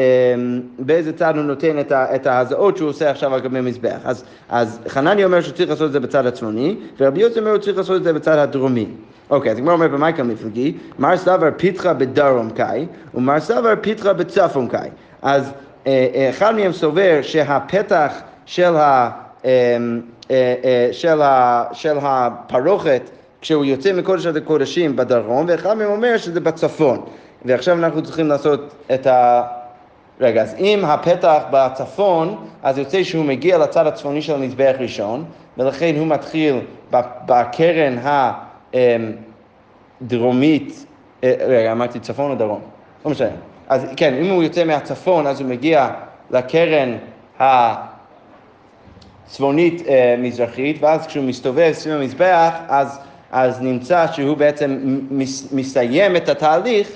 באיזה 0.78 1.12
צד 1.12 1.36
הוא 1.36 1.44
נותן 1.44 1.76
את, 1.90 2.26
ההזעות 2.26 2.76
שהוא 2.76 2.88
עושה 2.88 3.10
עכשיו 3.10 3.34
על 3.34 3.40
גבי 3.40 3.60
מזבח. 3.60 3.98
אז, 4.04 4.24
אז 4.48 4.80
חנני 4.88 5.24
אומר 5.24 5.40
שהוא 5.40 5.54
צריך 5.54 5.70
לעשות 5.70 5.86
את 5.86 5.92
זה 5.92 6.00
בצד 6.00 6.26
הצפוני, 6.26 6.76
ורבי 7.00 7.20
יוסי 7.20 7.38
אומר 7.38 7.50
שהוא 7.50 7.62
צריך 7.62 7.78
לעשות 7.78 7.96
את 7.96 8.04
זה 8.04 8.12
בצד 8.12 8.38
הדרומי. 8.38 8.86
אוקיי, 9.30 9.52
אז 9.52 9.58
הגמרא 9.58 9.74
אומר 9.74 9.88
במייקל 9.88 10.22
מפלגי, 10.22 10.76
מר 10.98 11.16
סבר 11.16 11.48
פיתחה 11.56 11.92
בדרום 11.92 12.50
קאי, 12.50 12.86
ומר 13.14 13.40
סבר 13.40 13.74
פיתחה 13.80 14.12
בצפון 14.12 14.68
קאי. 14.68 14.88
אז 15.22 15.52
אה, 15.86 16.06
אה, 16.14 16.30
אחד 16.30 16.54
מהם 16.54 16.72
סובר 16.72 17.18
שהפתח 17.22 18.12
של, 18.46 18.76
ה, 18.76 19.10
אמ, 19.44 20.00
אה, 20.30 20.88
של, 20.92 21.22
ה, 21.22 21.64
של 21.72 21.96
הפרוכת 22.02 23.10
כשהוא 23.40 23.64
יוצא 23.64 23.92
מקודש 23.92 24.26
עד 24.26 24.36
הקודשים 24.36 24.96
בדרום, 24.96 25.46
ואחד 25.48 25.76
מהם 25.76 25.90
אומר 25.90 26.16
שזה 26.16 26.40
בצפון. 26.40 27.00
ועכשיו 27.44 27.78
אנחנו 27.78 28.02
צריכים 28.02 28.28
לעשות 28.28 28.74
את 28.94 29.06
ה... 29.06 29.42
רגע, 30.20 30.42
אז 30.42 30.54
אם 30.58 30.84
הפתח 30.84 31.42
בצפון, 31.50 32.46
אז 32.62 32.78
יוצא 32.78 33.02
שהוא 33.02 33.24
מגיע 33.24 33.58
לצד 33.58 33.86
הצפוני 33.86 34.22
של 34.22 34.34
המזבח 34.34 34.74
ראשון, 34.78 35.24
ולכן 35.58 35.94
הוא 35.98 36.06
מתחיל 36.06 36.60
בקרן 37.26 37.98
הדרומית 40.02 40.86
אה, 41.24 41.34
רגע, 41.46 41.72
אמרתי 41.72 42.00
צפון 42.00 42.30
או 42.30 42.36
דרום? 42.36 42.60
לא 43.04 43.10
משנה. 43.10 43.28
אז 43.68 43.86
כן, 43.96 44.14
אם 44.14 44.30
הוא 44.30 44.42
יוצא 44.42 44.64
מהצפון, 44.64 45.26
אז 45.26 45.40
הוא 45.40 45.48
מגיע 45.48 45.88
לקרן 46.30 46.96
הצפונית 49.26 49.82
אה, 49.88 50.14
מזרחית, 50.18 50.76
ואז 50.80 51.06
כשהוא 51.06 51.24
מסתובב 51.24 51.72
סביב 51.72 51.94
המזבח, 51.94 52.54
אז, 52.68 52.98
אז 53.32 53.60
נמצא 53.60 54.06
שהוא 54.12 54.36
בעצם 54.36 54.78
מס, 55.10 55.52
מסיים 55.52 56.16
את 56.16 56.28
התהליך 56.28 56.88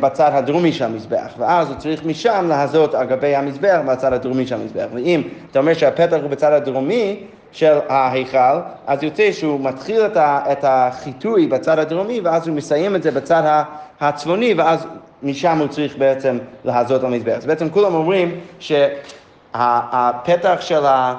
בצד 0.00 0.30
הדרומי 0.34 0.72
של 0.72 0.84
המזבח, 0.84 1.32
ואז 1.38 1.68
הוא 1.68 1.76
צריך 1.76 2.04
משם 2.04 2.46
להזות 2.48 2.94
על 2.94 3.06
גבי 3.06 3.34
המזבח 3.34 3.80
בצד 3.86 4.12
הדרומי 4.12 4.46
של 4.46 4.54
המזבח. 4.54 4.86
ואם 4.94 5.22
אתה 5.50 5.58
אומר 5.58 5.74
שהפתח 5.74 6.16
הוא 6.22 6.30
בצד 6.30 6.52
הדרומי, 6.52 7.16
של 7.52 7.78
ההיכל, 7.88 8.58
אז 8.86 9.02
יוצא 9.02 9.32
שהוא 9.32 9.60
מתחיל 9.60 10.00
את, 10.16 10.64
החיטוי 10.64 11.46
בצד 11.46 11.78
הדרומי 11.78 12.20
ואז 12.20 12.48
הוא 12.48 12.56
מסיים 12.56 12.96
את 12.96 13.02
זה 13.02 13.10
בצד 13.10 13.62
הצפוני 14.00 14.54
ואז 14.54 14.86
משם 15.22 15.58
הוא 15.58 15.68
צריך 15.68 15.96
בעצם 15.96 16.38
להזות 16.64 17.04
המזבח. 17.04 17.36
אז 17.36 17.46
בעצם 17.46 17.70
כולם 17.70 17.94
אומרים 17.94 18.40
שהפתח 18.58 20.56
של 20.60 20.86
ה... 20.86 21.14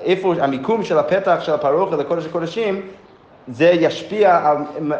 איפה, 0.00 0.34
המיקום 0.40 0.84
של 0.84 0.98
הפתח 0.98 1.36
של 1.40 1.52
הפרוכת 1.52 1.98
לקודש 1.98 2.26
הקודשים 2.26 2.82
זה 3.48 3.64
ישפיע 3.64 4.40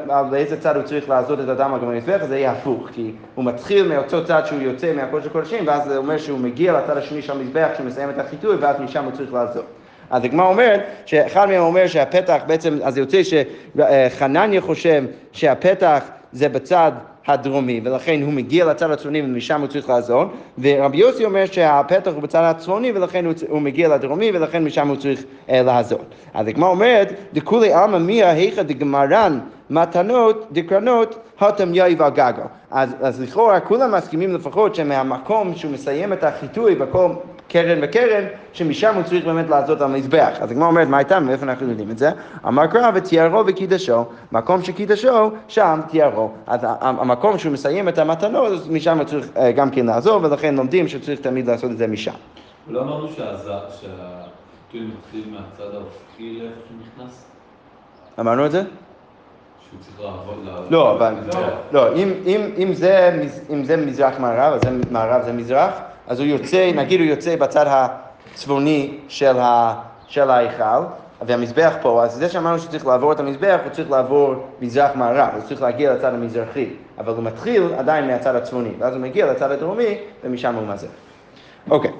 על, 0.09 0.35
איזה 0.35 0.61
צד 0.61 0.77
הוא 0.77 0.85
צריך 0.85 1.09
לעזות 1.09 1.41
את 1.41 1.49
הדם 1.49 1.75
על 1.75 1.81
גבי 1.81 1.93
המזבח, 1.93 2.25
זה 2.29 2.39
יהיה 2.39 2.53
הפוך, 2.53 2.89
כי 2.93 3.13
הוא 3.35 3.45
מתחיל 3.45 3.89
מאותו 3.89 4.25
צד 4.25 4.43
שהוא 4.47 4.61
יוצא 4.61 4.93
מהקודש 4.93 5.27
הקודשים, 5.27 5.67
ואז 5.67 5.85
זה 5.89 5.97
אומר 5.97 6.19
שהוא 6.19 6.39
מגיע 6.39 6.73
לצד 6.73 6.97
השני 6.97 7.23
של 7.23 7.33
המזבח, 7.33 7.69
שהוא 7.77 7.87
מסיים 7.87 8.11
את 8.11 8.19
החיטוי, 8.19 8.57
ואז 8.57 8.81
משם 8.81 9.05
הוא 9.05 9.13
צריך 9.13 9.33
לעזות. 9.33 9.65
אז 10.11 10.25
הגמרא 10.25 10.47
אומרת 10.47 10.81
שאחד 11.07 11.47
מהם 11.49 11.63
אומר 11.63 11.87
שהפתח 11.87 12.43
בעצם, 12.47 12.79
אז 12.85 12.99
יוצא 12.99 13.21
שחנניה 13.23 14.61
חושב 14.61 15.05
שהפתח 15.33 16.05
זה 16.33 16.49
בצד 16.49 16.93
הדרומי, 17.27 17.81
ולכן 17.85 18.23
הוא 18.23 18.33
מגיע 18.33 18.65
לצד 18.65 18.91
הצפוני 18.91 19.23
ומשם 19.23 19.61
הוא 19.61 19.69
צריך 19.69 19.89
לעזור, 19.89 20.25
ורבי 20.59 20.97
יוסי 20.97 21.25
אומר 21.25 21.47
שהפתח 21.47 22.11
הוא 22.15 22.23
בצד 22.23 22.43
הצפוני 22.43 22.93
ולכן 22.93 23.25
הוא, 23.27 23.35
הוא 23.49 23.61
מגיע 23.61 23.89
לדרומי 23.89 24.31
ולכן 24.35 24.65
משם 24.65 24.89
הוא 24.89 24.97
צריך 24.97 25.25
אה, 25.51 25.63
לעזור. 25.63 26.01
אז 26.35 26.49
הגמרא 26.49 26.69
אומרת, 26.69 27.13
דכולי 27.33 27.73
עלמא 27.73 27.99
מיה 27.99 28.31
היכא 28.31 28.63
דגמרן 28.63 29.39
מתנות 29.71 30.47
דקרנות 30.53 31.19
הותם 31.41 31.75
יאיב 31.75 32.03
על 32.03 32.11
גגו. 32.11 32.43
אז, 32.71 32.91
אז 33.01 33.21
לכאורה 33.21 33.61
כולם 33.61 33.95
מסכימים 33.95 34.35
לפחות 34.35 34.75
שמהמקום 34.75 35.55
שהוא 35.55 35.73
מסיים 35.73 36.13
את 36.13 36.25
החיטוי 36.25 36.75
בכל 36.75 37.09
קרן 37.49 37.79
וקרן, 37.83 38.25
שמשם 38.53 38.95
הוא 38.95 39.03
צריך 39.03 39.25
באמת 39.25 39.49
לעשות 39.49 39.81
על 39.81 39.91
המזבח. 39.91 40.33
אז 40.41 40.51
הגמרא 40.51 40.67
אומרת, 40.67 40.89
מה 40.89 40.97
הייתה, 40.97 41.21
מאיפה 41.21 41.45
אנחנו 41.47 41.69
יודעים 41.69 41.91
את 41.91 41.99
זה? 41.99 42.11
אמר 42.47 42.67
קרא 42.67 42.91
ותיארו 42.95 43.47
וקידשו, 43.47 44.05
מקום 44.33 44.63
שקידשו, 44.63 45.31
שם 45.49 45.81
תיארו. 45.89 46.31
אז 46.47 46.61
המקום 46.81 47.39
שהוא 47.39 47.53
מסיים 47.53 47.89
את 47.89 47.99
המתנות, 47.99 48.53
אז 48.53 48.69
משם 48.69 48.99
הוא 48.99 49.05
צריך 49.05 49.29
אה, 49.37 49.53
גם 49.53 49.71
כן 49.71 49.87
לעזור, 49.87 50.23
ולכן 50.23 50.55
לומדים 50.55 50.89
שצריך 50.89 51.21
תמיד 51.21 51.47
לעשות 51.47 51.71
את 51.71 51.79
זה 51.79 51.87
משם. 51.87 52.13
לא 52.69 52.83
אמרנו 52.83 53.09
שהחיטוי 53.09 54.81
מתחיל 54.81 55.25
מהצד 55.31 55.75
האופקי 55.75 56.39
לאיפה 56.41 56.61
שהוא 56.67 56.79
נכנס? 57.03 57.25
אמרנו 58.21 58.47
את 58.47 58.51
זה? 58.51 58.63
לא, 60.71 60.93
אבל... 60.93 61.15
לא, 61.73 61.95
אם 63.49 63.65
זה 63.65 63.77
מזרח-מערב, 63.77 64.53
אז 64.53 64.61
מערב 64.91 65.23
זה 65.25 65.33
מזרח. 65.33 65.73
אז 66.09 66.21
הוא 66.21 66.29
יוצא, 66.29 66.71
נגיד 66.75 67.01
הוא 67.01 67.09
יוצא 67.09 67.37
בצד 67.37 67.67
הצפוני 67.69 68.99
של, 69.09 70.31
ההיכל, 70.31 70.85
והמזבח 71.27 71.75
פה, 71.83 72.05
אז 72.05 72.13
זה 72.13 72.29
שאמרנו 72.29 72.59
שצריך 72.59 72.87
לעבור 72.87 73.13
את 73.13 73.21
המזבח, 73.21 73.59
הוא 73.65 73.73
צריך 73.73 73.91
לעבור 73.91 74.35
מזרח 74.61 74.91
מערב, 74.95 75.29
הוא 75.35 75.43
צריך 75.43 75.63
להגיע 75.63 75.95
לצד 75.95 76.15
המזרחי, 76.15 76.67
אבל 76.99 77.13
הוא 77.13 77.23
מתחיל 77.23 77.63
עדיין 77.79 78.07
מהצד 78.07 78.35
הצפוני, 78.35 78.71
ואז 78.79 78.95
הוא 78.95 79.03
מגיע 79.03 79.33
לצד 79.33 79.51
הדרומי, 79.51 79.99
ומשם 80.25 80.55
הוא 80.55 80.67
מזר. 80.67 80.87
אוקיי. 81.71 81.91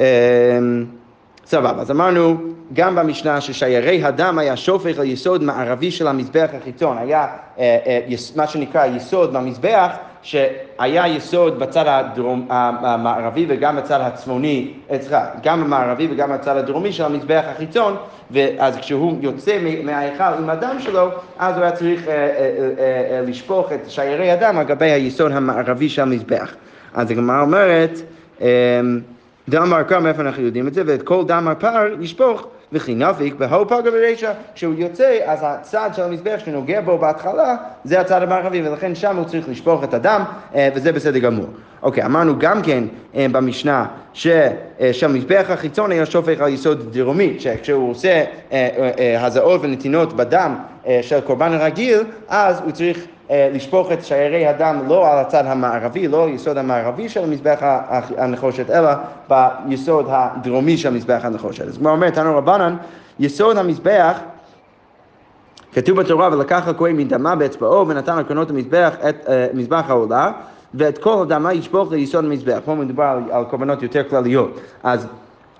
אמ, 0.00 0.04
סבבה, 1.46 1.80
אז 1.80 1.90
אמרנו 1.90 2.36
גם 2.72 2.94
במשנה 2.94 3.40
ששיירי 3.40 4.04
הדם 4.04 4.38
היה 4.38 4.56
שופך 4.56 4.98
על 4.98 5.04
יסוד 5.04 5.42
מערבי 5.42 5.90
של 5.90 6.08
המזבח 6.08 6.48
החיצון, 6.60 6.98
היה 6.98 7.26
אה, 7.58 7.78
אה, 7.86 8.00
מה 8.36 8.46
שנקרא 8.46 8.86
יסוד 8.86 9.32
במזבח 9.32 9.96
שהיה 10.22 11.08
יסוד 11.08 11.58
בצד 11.58 11.84
הדרום, 11.86 12.46
המערבי 12.50 13.46
וגם 13.48 13.76
בצד 13.76 14.00
הצפוני, 14.00 14.72
אה, 14.90 15.24
גם 15.42 15.62
המערבי 15.62 16.08
וגם 16.10 16.32
בצד 16.32 16.56
הדרומי 16.56 16.92
של 16.92 17.04
המזבח 17.04 17.42
החיצון, 17.46 17.96
ואז 18.30 18.76
כשהוא 18.76 19.18
יוצא 19.20 19.58
מההיכל 19.84 20.24
עם 20.38 20.50
הדם 20.50 20.76
שלו, 20.78 21.08
אז 21.38 21.56
הוא 21.56 21.64
היה 21.64 21.72
צריך 21.72 22.08
אה, 22.08 22.14
אה, 22.14 23.20
לשפוך 23.26 23.72
את 23.72 23.90
שיירי 23.90 24.30
הדם 24.30 24.58
על 24.58 24.64
גבי 24.64 24.90
היסוד 24.90 25.32
המערבי 25.32 25.88
של 25.88 26.02
המזבח. 26.02 26.54
אז 26.94 27.10
הגמרא 27.10 27.40
אומרת, 27.40 28.00
דם 29.48 29.72
ערקר, 29.72 30.00
מאיפה 30.00 30.22
אנחנו 30.22 30.42
יודעים 30.42 30.68
את 30.68 30.74
זה? 30.74 30.82
ואת 30.86 31.02
כל 31.02 31.24
דם 31.26 31.48
הפר 31.48 31.94
לשפוך 31.98 32.46
וכי 32.72 32.94
נפיק 32.94 33.34
בהוא 33.34 33.64
פגע 33.64 33.90
ברישא, 33.90 34.32
כשהוא 34.54 34.74
יוצא, 34.78 35.18
אז 35.24 35.38
הצד 35.42 35.90
של 35.96 36.02
המזבח 36.02 36.38
שנוגע 36.44 36.80
בו 36.80 36.98
בהתחלה, 36.98 37.56
זה 37.84 38.00
הצד 38.00 38.22
המערבי, 38.22 38.68
ולכן 38.68 38.94
שם 38.94 39.16
הוא 39.16 39.24
צריך 39.24 39.48
לשפוך 39.48 39.84
את 39.84 39.94
הדם, 39.94 40.22
אה, 40.54 40.68
וזה 40.74 40.92
בסדר 40.92 41.18
גמור. 41.18 41.46
אוקיי, 41.82 42.04
אמרנו 42.04 42.38
גם 42.38 42.62
כן 42.62 42.84
אה, 43.14 43.26
במשנה 43.32 43.86
אה, 44.26 44.92
שהמזבח 44.92 45.46
החיצון 45.48 45.92
היה 45.92 46.06
שופך 46.06 46.40
על 46.40 46.48
יסוד 46.48 46.92
דרומי, 46.92 47.36
שכשהוא 47.38 47.90
עושה 47.90 48.24
הזעות 49.18 49.60
ונתינות 49.64 50.16
בדם 50.16 50.54
של 51.02 51.20
קורבן 51.20 51.52
רגיל, 51.60 52.04
אז 52.28 52.60
הוא 52.60 52.70
צריך 52.72 52.98
לשפוך 53.30 53.92
את 53.92 54.04
שיירי 54.04 54.46
הדם 54.46 54.82
לא 54.88 55.12
על 55.12 55.18
הצד 55.18 55.46
המערבי, 55.46 56.08
לא 56.08 56.26
היסוד 56.26 56.58
המערבי 56.58 57.08
של 57.08 57.22
המזבח 57.22 57.58
הנחושת, 58.18 58.70
אלא 58.70 58.90
ביסוד 59.28 60.06
הדרומי 60.08 60.76
של 60.76 60.88
המזבח 60.88 61.20
הנחושת. 61.22 61.66
אז 61.66 61.78
כמו 61.78 61.90
אומרת, 61.90 62.14
תנו 62.14 62.36
רבנן, 62.36 62.76
יסוד 63.20 63.56
המזבח 63.56 64.18
כתוב 65.72 66.00
בתורה, 66.00 66.28
ולקח 66.32 66.68
הכהן 66.68 66.96
מדמה 66.96 67.36
באצבעו 67.36 67.88
ונתן 67.88 68.18
על 68.18 68.22
קרנות 68.22 68.50
המזבח 68.50 68.96
את 69.08 69.26
uh, 69.26 69.56
מזבח 69.56 69.84
העולה 69.88 70.32
ואת 70.74 70.98
כל 70.98 71.22
הדמה 71.22 71.52
ישפוך 71.52 71.92
ליסוד 71.92 72.24
המזבח. 72.24 72.58
פה 72.64 72.74
מדובר 72.74 73.04
על, 73.04 73.22
על 73.30 73.44
קורבנות 73.44 73.82
יותר 73.82 74.02
כלליות. 74.08 74.60
אז 74.82 75.06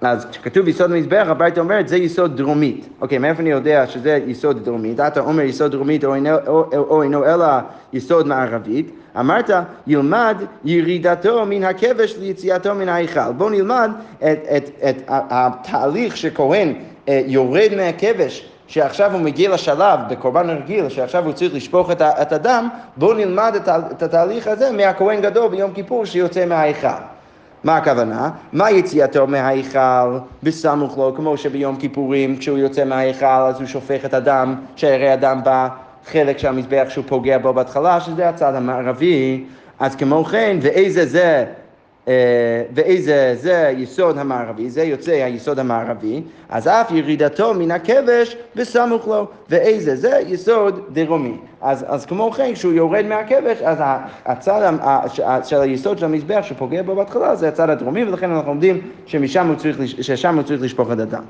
אז 0.03 0.27
כשכתוב 0.31 0.69
יסוד 0.69 0.93
המזבח, 0.93 1.27
הברייתא 1.29 1.61
אומרת 1.61 1.89
זה 1.89 1.97
יסוד 1.97 2.37
דרומית. 2.37 2.89
אוקיי, 3.01 3.19
מאיפה 3.19 3.43
אני 3.43 3.51
יודע 3.51 3.87
שזה 3.87 4.19
יסוד 4.27 4.65
דרומית? 4.65 5.01
אתה 5.01 5.21
אומר 5.21 5.43
יסוד 5.43 5.73
דרומית 5.73 6.05
או 6.05 6.15
אינו, 6.15 6.31
או, 6.47 6.65
או, 6.75 7.03
אינו 7.03 7.25
אלא 7.25 7.47
יסוד 7.93 8.27
מערבית. 8.27 8.91
אמרת, 9.21 9.51
ילמד 9.87 10.37
ירידתו 10.65 11.47
מן 11.47 11.65
הכבש 11.65 12.17
ליציאתו 12.19 12.75
מן 12.75 12.89
ההיכל. 12.89 13.33
בואו 13.37 13.51
נלמד 13.51 13.91
את, 14.19 14.25
את, 14.25 14.41
את, 14.57 14.71
את 14.89 15.03
התהליך 15.09 16.17
שכהן 16.17 16.75
אה, 17.09 17.23
יורד 17.27 17.71
מהכבש. 17.77 18.49
שעכשיו 18.67 19.13
הוא 19.13 19.21
מגיע 19.21 19.51
לשלב 19.51 20.01
בקורבן 20.11 20.51
רגיל, 20.51 20.89
שעכשיו 20.89 21.25
הוא 21.25 21.33
צריך 21.33 21.55
לשפוך 21.55 21.91
את 22.01 22.33
הדם, 22.33 22.69
בואו 22.97 23.15
נלמד 23.15 23.53
את 23.91 24.03
התהליך 24.03 24.47
הזה 24.47 24.71
מהכהן 24.71 25.21
גדול 25.21 25.49
ביום 25.49 25.73
כיפור 25.73 26.05
שיוצא 26.05 26.47
מההיכל. 26.47 27.12
מה 27.65 27.77
הכוונה? 27.77 28.31
מה 28.53 28.71
יציאתו 28.71 29.27
מההיכל? 29.27 30.19
בסמוך 30.43 30.99
לו, 30.99 31.15
כמו 31.17 31.37
שביום 31.37 31.77
כיפורים 31.77 32.37
כשהוא 32.37 32.59
יוצא 32.59 32.85
מההיכל 32.85 33.27
אז 33.27 33.59
הוא 33.61 33.67
שופך 33.67 34.05
את 34.05 34.15
הדם, 34.15 34.55
שיירי 34.77 35.11
הדם 35.11 35.41
בחלק 35.45 36.39
של 36.39 36.49
המזבח 36.49 36.87
שהוא 36.89 37.05
פוגע 37.09 37.39
בו 37.39 37.53
בהתחלה, 37.53 38.01
שזה 38.01 38.29
הצד 38.29 38.55
המערבי, 38.55 39.45
אז 39.81 39.97
כמו 39.97 40.25
כן, 40.25 40.57
ואיזה 40.63 41.07
זה 41.07 41.45
ואיזה 42.75 43.35
זה 43.41 43.73
יסוד 43.77 44.19
המערבי, 44.19 44.71
זה 44.71 44.83
יוצא 44.83 45.11
היסוד 45.11 45.59
המערבי, 45.59 46.23
אז 46.49 46.69
אף 46.69 46.91
ירידתו 46.91 47.55
מן 47.55 47.71
הכבש 47.71 48.37
בסמוך 48.57 49.09
לו, 49.09 49.27
ואיזה 49.51 49.97
זה 49.97 50.21
יסוד 50.27 50.81
דרומי. 50.93 51.37
אז, 51.61 51.85
אז 51.89 52.07
כמו 52.07 52.31
כן, 52.31 52.53
כשהוא 52.55 52.73
יורד 52.73 53.05
מהכבש, 53.07 53.63
אז 53.63 53.79
הצד 54.27 54.73
של 55.45 55.61
היסוד 55.61 55.99
של 55.99 56.05
המזבח 56.05 56.41
שפוגע 56.43 56.83
בו 56.83 56.95
בהתחלה 56.95 57.37
זה 57.37 57.49
הצד 57.49 57.71
הדרומי, 57.71 58.05
ולכן 58.05 58.31
אנחנו 58.31 58.55
צריך, 59.57 59.77
ששם 60.01 60.37
הוא 60.37 60.43
צריך 60.43 60.63
לשפוך 60.63 60.93
את 60.93 60.99
הדם. 60.99 61.25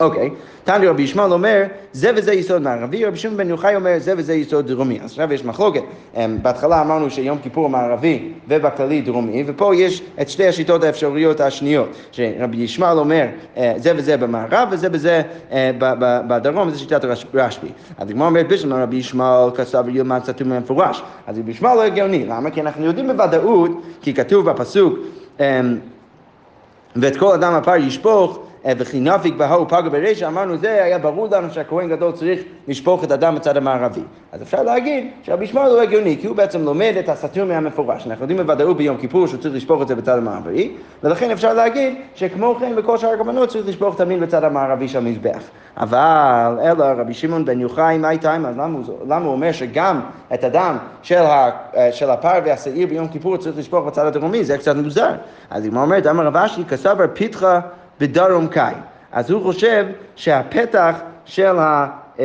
אוקיי, 0.00 0.30
תניא 0.64 0.90
רבי 0.90 1.02
ישמעאל 1.02 1.32
אומר, 1.32 1.62
זה 1.92 2.10
וזה 2.16 2.32
יסוד 2.32 2.62
מערבי, 2.62 3.04
רבי 3.04 3.18
שמעון 3.18 3.36
בן 3.36 3.48
יוחאי 3.48 3.76
אומר, 3.76 3.94
זה 3.98 4.14
וזה 4.16 4.34
יסוד 4.34 4.66
דרומי. 4.66 4.98
אז 5.00 5.10
עכשיו 5.10 5.32
יש 5.32 5.44
מחלוקת. 5.44 5.82
אמ, 6.16 6.38
בהתחלה 6.42 6.80
אמרנו 6.80 7.10
שיום 7.10 7.38
כיפור 7.42 7.68
מערבי 7.68 8.32
ובכללי 8.48 9.00
דרומי, 9.00 9.44
ופה 9.46 9.74
יש 9.74 10.02
את 10.20 10.28
שתי 10.28 10.48
השיטות 10.48 10.84
האפשריות 10.84 11.40
השניות, 11.40 11.88
שרבי 12.12 12.56
ישמעאל 12.56 12.98
אומר, 12.98 13.26
אה, 13.56 13.72
זה 13.76 13.92
וזה 13.96 14.16
במערב 14.16 14.68
וזה 14.70 14.88
וזה 14.92 15.22
אה, 15.52 15.70
בדרום, 16.28 16.68
וזו 16.68 16.78
שיטת 16.78 17.04
רשב"י. 17.34 17.68
אז 17.98 18.10
הגמרא 18.10 18.26
אומרת, 18.26 18.48
בשביל 18.48 18.72
רבי 18.72 18.96
ישמעאל 18.96 19.50
כסף 19.50 19.82
ילמד 19.88 20.24
סתום 20.24 20.50
במפורש. 20.50 21.02
אז 21.26 21.38
רבי 21.38 21.50
ישמעאל 21.50 21.76
לא 21.76 21.82
הגיוני, 21.82 22.26
למה? 22.26 22.50
כי 22.50 22.60
אנחנו 22.60 22.84
יודעים 22.84 23.06
בוודאות, 23.06 23.70
כי 24.02 24.14
כתוב 24.14 24.50
בפסוק, 24.50 24.98
אמ, 25.40 25.44
ואת 26.96 27.16
כל 27.16 27.32
אדם 27.32 27.54
הפר 27.54 27.76
ישפוך 27.76 28.49
וכי 28.66 29.00
נפיק 29.00 29.34
בהוא 29.34 29.66
פגע 29.68 29.88
ברישא, 29.88 30.26
אמרנו 30.26 30.58
זה 30.58 30.84
היה 30.84 30.98
ברור 30.98 31.28
לנו 31.30 31.50
שהכהן 31.50 31.88
גדול 31.88 32.12
צריך 32.12 32.40
לשפוך 32.68 33.04
את 33.04 33.10
הדם 33.10 33.34
בצד 33.34 33.56
המערבי. 33.56 34.00
אז 34.32 34.42
אפשר 34.42 34.62
להגיד 34.62 35.10
שרבי 35.22 35.44
ישמעאל 35.44 35.70
הוא 35.70 35.80
הגיוני, 35.80 36.16
כי 36.20 36.26
הוא 36.26 36.36
בעצם 36.36 36.64
לומד 36.64 36.94
את 36.98 37.08
הסטור 37.08 37.44
מהמפורש. 37.44 38.06
אנחנו 38.06 38.24
יודעים 38.24 38.40
בוודאות 38.40 38.76
ביום 38.76 38.96
כיפור 38.96 39.26
שהוא 39.26 39.40
צריך 39.40 39.54
לשפוך 39.54 39.82
את 39.82 39.88
זה 39.88 39.94
בצד 39.94 40.18
המערבי, 40.18 40.72
ולכן 41.02 41.30
אפשר 41.30 41.54
להגיד 41.54 41.94
שכמו 42.14 42.56
כן 42.60 42.76
בכל 42.76 42.98
שאר 42.98 43.08
הקורבנות 43.08 43.48
צריך 43.48 43.68
לשפוך 43.68 43.94
את 43.94 44.00
המין 44.00 44.20
בצד 44.20 44.44
המערבי 44.44 44.88
של 44.88 44.98
המזבח. 44.98 45.42
אבל 45.76 46.58
אלא 46.62 46.84
רבי 46.84 47.14
שמעון 47.14 47.44
בן 47.44 47.60
יוחאי, 47.60 47.98
מה 47.98 48.10
איתה, 48.10 48.34
אז 48.34 48.56
למה 49.06 49.24
הוא 49.24 49.32
אומר 49.32 49.52
שגם 49.52 50.00
את 50.34 50.44
הדם 50.44 50.76
של, 51.02 51.22
ה, 51.22 51.50
אה, 51.76 51.92
של 51.92 52.10
הפר 52.10 52.38
והשעיר 52.44 52.86
ביום 52.86 53.08
כיפור 53.08 53.36
צריך 53.36 53.58
לשפוך 53.58 53.86
בצד 53.86 54.06
הדרומי, 54.06 54.44
זה 54.44 54.58
קצת 54.58 54.76
מוזר. 54.76 55.10
אז 55.50 55.64
היא 55.64 55.72
אומרת, 55.76 56.06
אמר 56.06 56.26
רב 56.26 56.36
אשי, 56.36 56.64
כסבר 56.64 57.06
פיתחה 57.14 57.60
בדרום 58.00 58.46
קאי. 58.46 58.74
אז 59.12 59.30
הוא 59.30 59.42
חושב 59.42 59.86
שהפתח 60.16 61.00
של, 61.24 61.58
ה, 61.58 61.86
אמ, 62.18 62.24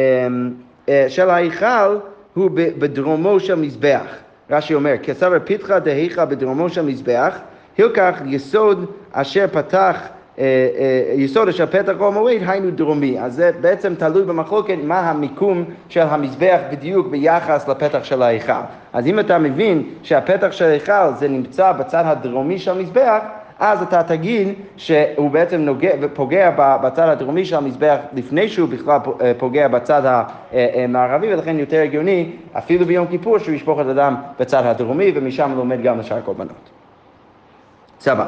אה, 0.89 1.05
של 1.09 1.29
ההיכל 1.29 1.97
הוא 2.33 2.49
בדרומו 2.53 3.39
של 3.39 3.55
מזבח. 3.55 4.15
רש"י 4.49 4.73
אומר, 4.73 4.97
כסבר 5.03 5.37
פיתחה 5.43 5.79
דהיכה 5.79 6.25
בדרומו 6.25 6.69
של 6.69 6.81
מזבח, 6.81 7.37
הילקח 7.77 8.21
יסוד 8.25 8.85
אשר 9.11 9.45
פתח 9.51 10.01
אה, 10.39 10.43
אה, 10.77 11.13
יסוד 11.13 11.47
אשר 11.47 11.65
פתח 11.65 11.93
או 11.99 12.11
מועד, 12.11 12.41
היינו 12.47 12.71
דרומי. 12.71 13.19
אז 13.19 13.33
זה 13.35 13.51
בעצם 13.61 13.95
תלוי 13.95 14.23
במחלוקת 14.23 14.77
מה 14.83 14.99
המיקום 14.99 15.65
של 15.89 16.01
המזבח 16.01 16.59
בדיוק 16.71 17.07
ביחס 17.07 17.67
לפתח 17.67 18.03
של 18.03 18.21
ההיכל. 18.21 18.53
אז 18.93 19.07
אם 19.07 19.19
אתה 19.19 19.37
מבין 19.37 19.83
שהפתח 20.03 20.51
של 20.51 20.65
ההיכל 20.65 21.13
זה 21.19 21.27
נמצא 21.27 21.71
בצד 21.71 22.03
הדרומי 22.05 22.59
של 22.59 22.71
המזבח, 22.71 23.19
אז 23.59 23.81
אתה 23.81 24.03
תגיד 24.03 24.47
שהוא 24.77 25.31
בעצם 25.31 25.61
נוגע 25.61 25.91
ופוגע 26.01 26.51
בצד 26.57 27.09
הדרומי 27.09 27.45
של 27.45 27.55
המזבח 27.55 27.97
לפני 28.13 28.49
שהוא 28.49 28.69
בכלל 28.69 28.99
אה, 29.21 29.31
פוגע 29.37 29.67
בצד 29.67 30.23
המערבי, 30.53 31.33
ולכן 31.33 31.59
יותר 31.59 31.81
הגיוני, 31.81 32.31
אפילו 32.53 32.85
ביום 32.85 33.07
כיפור, 33.07 33.37
שהוא 33.37 33.55
ישפוך 33.55 33.79
את 33.79 33.85
הדם 33.85 34.15
בצד 34.39 34.65
הדרומי, 34.65 35.11
ומשם 35.15 35.51
לומד 35.55 35.81
גם 35.83 35.99
לשאר 35.99 36.17
הקורבנות. 36.17 36.69
סבבה. 37.99 38.27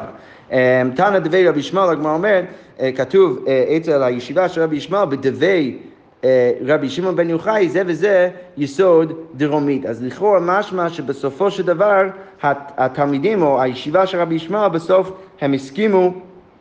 אה, 0.52 0.82
תנא 0.96 1.18
דבי 1.18 1.48
רבי 1.48 1.60
ישמעאל, 1.60 1.90
הגמרא 1.90 2.14
אומרת, 2.14 2.44
אה, 2.80 2.92
כתוב 2.92 3.38
אה, 3.48 3.76
אצל 3.76 4.02
הישיבה 4.02 4.48
של 4.48 4.62
רבי 4.62 4.76
ישמעאל, 4.76 5.06
בדבי 5.08 5.76
אה, 5.78 5.97
רבי 6.66 6.88
שמעון 6.88 7.16
בן 7.16 7.30
יוחאי, 7.30 7.68
זה 7.68 7.82
וזה 7.86 8.30
יסוד 8.56 9.12
דרומית. 9.34 9.86
אז 9.86 10.02
לכאורה 10.02 10.40
משמע 10.40 10.88
שבסופו 10.90 11.50
של 11.50 11.62
דבר 11.62 12.02
הת- 12.42 12.72
התלמידים 12.76 13.42
או 13.42 13.62
הישיבה 13.62 14.06
של 14.06 14.18
רבי 14.20 14.34
ישמעאל 14.34 14.68
בסוף 14.70 15.10
הם 15.40 15.52
הסכימו 15.52 16.12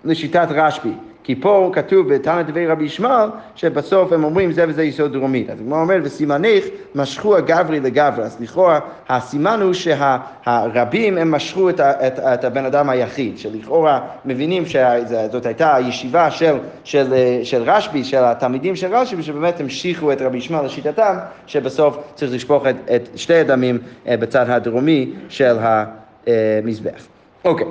לשיטת 0.05 0.47
רשב"י. 0.49 0.91
כי 1.27 1.35
פה 1.35 1.71
כתוב 1.73 2.13
בתנא 2.13 2.41
דבי 2.41 2.67
רבי 2.67 2.85
ישמעאל, 2.85 3.29
שבסוף 3.55 4.13
הם 4.13 4.23
אומרים 4.23 4.51
זה 4.51 4.65
וזה 4.67 4.83
יסוד 4.83 5.13
דרומית. 5.13 5.49
אז 5.49 5.59
הגמרא 5.59 5.81
אומרת, 5.81 6.01
וסימניך 6.05 6.65
משכו 6.95 7.37
הגברי 7.37 7.79
לגברי. 7.79 8.23
אז 8.23 8.37
לכאורה 8.39 8.79
הסימן 9.09 9.59
הוא 9.61 9.73
שהרבים 9.73 11.17
הם 11.17 11.31
משכו 11.31 11.69
את, 11.69 11.79
את, 11.79 12.19
את 12.19 12.43
הבן 12.43 12.65
אדם 12.65 12.89
היחיד, 12.89 13.37
שלכאורה 13.37 13.99
מבינים 14.25 14.63
שזאת 14.65 15.45
הייתה 15.45 15.75
הישיבה 15.75 16.31
של, 16.31 16.57
של, 16.83 17.13
של 17.43 17.63
רשב"י, 17.63 18.03
של 18.03 18.23
התלמידים 18.23 18.75
של 18.75 18.95
רשב"י, 18.95 19.23
שבאמת 19.23 19.59
המשיכו 19.59 20.11
את 20.11 20.21
רבי 20.21 20.37
ישמעאל 20.37 20.65
לשיטתם, 20.65 21.15
שבסוף 21.47 21.97
צריך 22.15 22.33
לשפוך 22.33 22.67
את, 22.67 22.75
את 22.95 23.09
שתי 23.15 23.35
הדמים 23.35 23.77
אה, 24.07 24.17
בצד 24.17 24.49
הדרומי 24.49 25.09
של 25.29 25.57
המזבח. 25.61 27.07
אוקיי. 27.45 27.67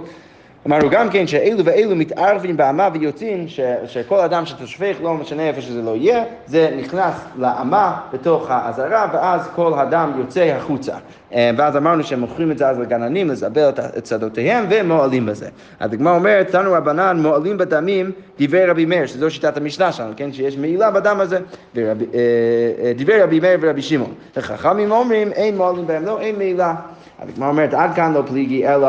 אמרנו 0.66 0.90
גם 0.90 1.10
כן 1.10 1.26
שאלו 1.26 1.64
ואלו 1.64 1.96
מתערבים 1.96 2.56
באמה 2.56 2.88
ויוצאים, 2.92 3.48
ש, 3.48 3.60
שכל 3.86 4.20
אדם 4.20 4.46
שתשפך, 4.46 4.96
לא 5.02 5.14
משנה 5.14 5.42
איפה 5.48 5.60
שזה 5.60 5.82
לא 5.82 5.96
יהיה, 5.96 6.24
זה 6.46 6.70
נכנס 6.78 7.14
לאמה 7.38 7.96
בתוך 8.12 8.50
העזרה, 8.50 9.06
ואז 9.12 9.48
כל 9.54 9.72
הדם 9.78 10.12
יוצא 10.18 10.40
החוצה. 10.40 10.94
אה, 11.34 11.50
ואז 11.56 11.76
אמרנו 11.76 12.02
שהם 12.04 12.20
מוכרים 12.20 12.50
את 12.50 12.58
זה 12.58 12.68
אז 12.68 12.78
לגננים, 12.78 13.28
לזבל 13.28 13.68
את- 13.68 14.06
שדותיהם, 14.06 14.64
ומועלים 14.70 15.26
בזה. 15.26 15.48
הגמרא 15.80 16.14
אומרת, 16.14 16.50
תנו 16.50 16.72
רבנן 16.72 17.18
מועלים 17.22 17.58
בדמים 17.58 18.10
דברי 18.40 18.66
רבי 18.66 18.84
מאיר, 18.84 19.06
שזו 19.06 19.30
שיטת 19.30 19.56
המשנה 19.56 19.92
שלנו, 19.92 20.12
כן? 20.16 20.32
שיש 20.32 20.56
מעילה 20.56 20.90
בדם 20.90 21.20
הזה. 21.20 21.38
אה, 21.76 21.82
אה, 21.82 22.92
דברי 22.96 23.22
רבי 23.22 23.40
מאיר 23.40 23.58
ורבי 23.62 23.82
שמעון. 23.82 24.12
וחכמים 24.36 24.90
אומרים, 24.90 25.32
אין 25.32 25.56
מועלים 25.56 25.86
בהם, 25.86 26.04
לא, 26.04 26.20
אין 26.20 26.36
מעילה. 26.38 26.74
הגמרא 27.22 27.48
אומרת, 27.48 27.74
עד 27.74 27.94
כאן 27.94 28.12
לא 28.12 28.22
פליגי 28.26 28.68
אלא 28.68 28.88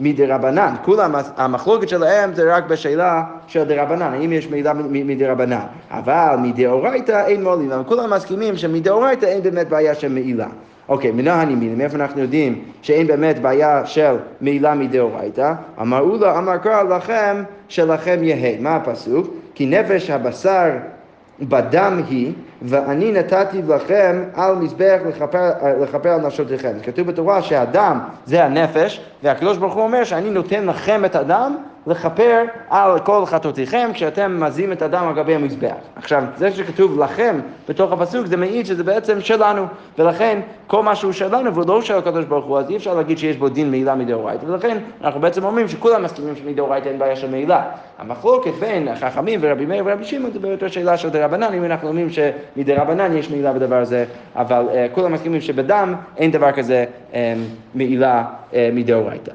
מדי 0.00 0.26
רבנן. 0.26 0.74
כולם, 0.84 1.14
המחלוקת 1.36 1.88
שלהם 1.88 2.34
זה 2.34 2.56
רק 2.56 2.64
בשאלה 2.64 3.22
של 3.46 3.64
די 3.64 3.76
רבנן, 3.76 4.12
האם 4.12 4.32
יש 4.32 4.48
מידע 4.50 4.72
מדי 4.90 5.26
רבנן. 5.26 5.64
אבל 5.90 6.36
מדאורייתא 6.42 7.26
אין 7.26 7.46
אבל 7.46 7.84
כולם 7.86 8.12
מסכימים 8.12 8.56
שמדאורייתא 8.56 9.26
אין 9.26 9.42
באמת 9.42 9.68
בעיה 9.68 9.94
של 9.94 10.12
מעילה. 10.12 10.46
אוקיי, 10.88 11.10
מנה 11.10 11.40
הנימינים, 11.40 11.78
מאיפה 11.78 11.96
אנחנו 11.96 12.20
יודעים 12.20 12.62
שאין 12.82 13.06
באמת 13.06 13.38
בעיה 13.38 13.86
של 13.86 14.16
מעילה 14.40 14.74
מדאורייתא? 14.74 15.52
אמרו 15.80 16.16
לה, 16.16 16.38
אמר 16.38 16.56
קרא 16.56 16.82
לכם, 16.82 17.42
שלכם 17.68 18.18
יהא. 18.22 18.60
מה 18.60 18.76
הפסוק? 18.76 19.26
כי 19.54 19.66
נפש 19.66 20.10
הבשר 20.10 20.70
בדם 21.42 22.00
היא, 22.08 22.32
ואני 22.62 23.12
נתתי 23.12 23.62
לכם 23.68 24.22
על 24.34 24.54
מזבח 24.54 24.98
לכפר, 25.08 25.50
לכפר 25.82 26.08
על 26.08 26.20
נפשותיכם. 26.20 26.72
כתוב 26.82 27.06
בתורה 27.06 27.42
שהדם 27.42 28.00
זה 28.26 28.44
הנפש, 28.44 29.00
והקדוש 29.22 29.58
ברוך 29.58 29.74
הוא 29.74 29.82
אומר 29.82 30.04
שאני 30.04 30.30
נותן 30.30 30.66
לכם 30.66 31.04
את 31.04 31.16
הדם 31.16 31.56
לכפר 31.86 32.44
על 32.70 32.98
כל 32.98 33.26
חטאותיכם 33.26 33.90
כשאתם 33.94 34.40
מזים 34.40 34.72
את 34.72 34.82
הדם 34.82 35.04
על 35.08 35.14
גבי 35.14 35.34
המזבח. 35.34 35.74
עכשיו, 35.96 36.24
זה 36.36 36.52
שכתוב 36.52 36.98
לכם 36.98 37.40
בתוך 37.68 37.92
הפסוק, 37.92 38.26
זה 38.26 38.36
מעיד 38.36 38.66
שזה 38.66 38.84
בעצם 38.84 39.20
שלנו, 39.20 39.66
ולכן 39.98 40.40
כל 40.66 40.82
מה 40.82 40.94
שהוא 40.94 41.12
שלנו 41.12 41.54
והוא 41.54 41.64
לא 41.68 41.82
של 41.82 41.98
הקדוש 41.98 42.24
ברוך 42.24 42.44
הוא, 42.44 42.58
אז 42.58 42.70
אי 42.70 42.76
אפשר 42.76 42.94
להגיד 42.94 43.18
שיש 43.18 43.36
בו 43.36 43.48
דין 43.48 43.70
מעילה 43.70 43.94
מדאורייתא, 43.94 44.44
ולכן 44.44 44.78
אנחנו 45.04 45.20
בעצם 45.20 45.44
אומרים 45.44 45.68
שכולם 45.68 46.02
מסכימים 46.02 46.36
שמדאורייתא 46.36 46.88
אין 46.88 46.98
בעיה 46.98 47.16
של 47.16 47.30
מעילה. 47.30 47.62
המחלוקת 47.98 48.52
בין 48.60 48.88
החכמים 48.88 49.40
ורבי 49.42 49.66
מאיר 49.66 49.84
ורבי 49.86 50.04
שמעון 50.04 50.32
זה 50.32 50.38
ביותר 50.38 50.68
שאלה 50.68 50.96
של 50.96 51.08
דרבנן, 51.08 51.54
אם 51.54 51.64
אנחנו 51.64 51.88
אומרים 51.88 52.08
שמדרבנן 52.10 53.16
יש 53.16 53.30
מעילה 53.30 53.52
בדבר 53.52 53.76
הזה, 53.76 54.04
אבל 54.36 54.66
uh, 54.68 54.94
כולם 54.94 55.12
מסכימים 55.12 55.40
שבדם 55.40 55.94
אין 56.16 56.30
דבר 56.30 56.52
כזה 56.52 56.84
um, 57.12 57.14
מעילה 57.74 58.24
uh, 58.50 58.54
מדאורייתא. 58.72 59.32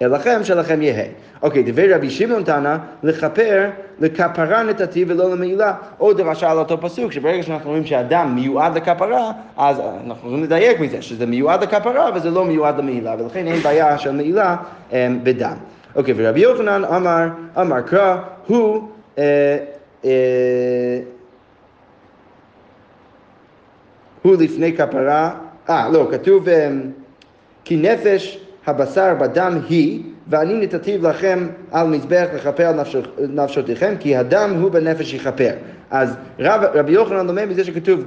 לכם 0.00 0.44
שלכם 0.44 0.82
יהא. 0.82 1.04
אוקיי, 1.42 1.62
דברי 1.62 1.92
רבי 1.92 2.10
שמעון 2.10 2.42
תנא, 2.42 2.76
לכפר, 3.02 3.70
לכפרה 4.00 4.62
נתתי 4.62 5.04
ולא 5.08 5.30
למעילה. 5.30 5.74
עוד 5.98 6.20
למשל 6.20 6.46
אותו 6.46 6.80
פסוק, 6.80 7.12
שברגע 7.12 7.42
שאנחנו 7.42 7.70
רואים 7.70 7.86
שהדם 7.86 8.32
מיועד 8.34 8.76
לכפרה, 8.76 9.32
אז 9.56 9.80
אנחנו 10.06 10.28
יכולים 10.28 10.44
לדייק 10.44 10.80
מזה, 10.80 11.02
שזה 11.02 11.26
מיועד 11.26 11.62
לכפרה 11.62 12.10
וזה 12.14 12.30
לא 12.30 12.44
מיועד 12.44 12.78
למעילה, 12.78 13.14
ולכן 13.18 13.46
אין 13.46 13.60
בעיה 13.60 13.98
של 13.98 14.12
מעילה 14.12 14.56
אה, 14.92 15.08
בדם. 15.22 15.56
אוקיי, 15.96 16.14
ורבי 16.16 16.40
יוחנן 16.40 16.84
אמר, 16.84 17.26
אמר 17.60 17.80
קרא, 17.80 18.16
הוא... 18.46 18.88
אה, 19.18 19.56
אה, 20.04 20.10
הוא 24.22 24.36
לפני 24.40 24.76
כפרה, 24.76 25.30
אה, 25.70 25.88
לא, 25.88 26.08
כתוב 26.10 26.48
אה, 26.48 26.70
כי 27.64 27.76
נפש 27.76 28.45
הבשר 28.66 29.14
בדם 29.14 29.58
היא, 29.68 30.02
ואני 30.28 30.60
נתתי 30.60 30.98
לכם 30.98 31.46
על 31.72 31.86
מזבח 31.86 32.26
לכפר 32.34 32.66
על 32.66 32.80
נפש, 32.80 32.96
נפשותיכם, 33.28 33.94
כי 34.00 34.16
הדם 34.16 34.56
הוא 34.60 34.70
בנפש 34.70 35.14
יכפר. 35.14 35.50
אז 35.90 36.16
רב, 36.38 36.60
רבי 36.74 36.92
יוחנן 36.92 37.26
לומד 37.26 37.44
מזה 37.44 37.64
שכתוב, 37.64 38.00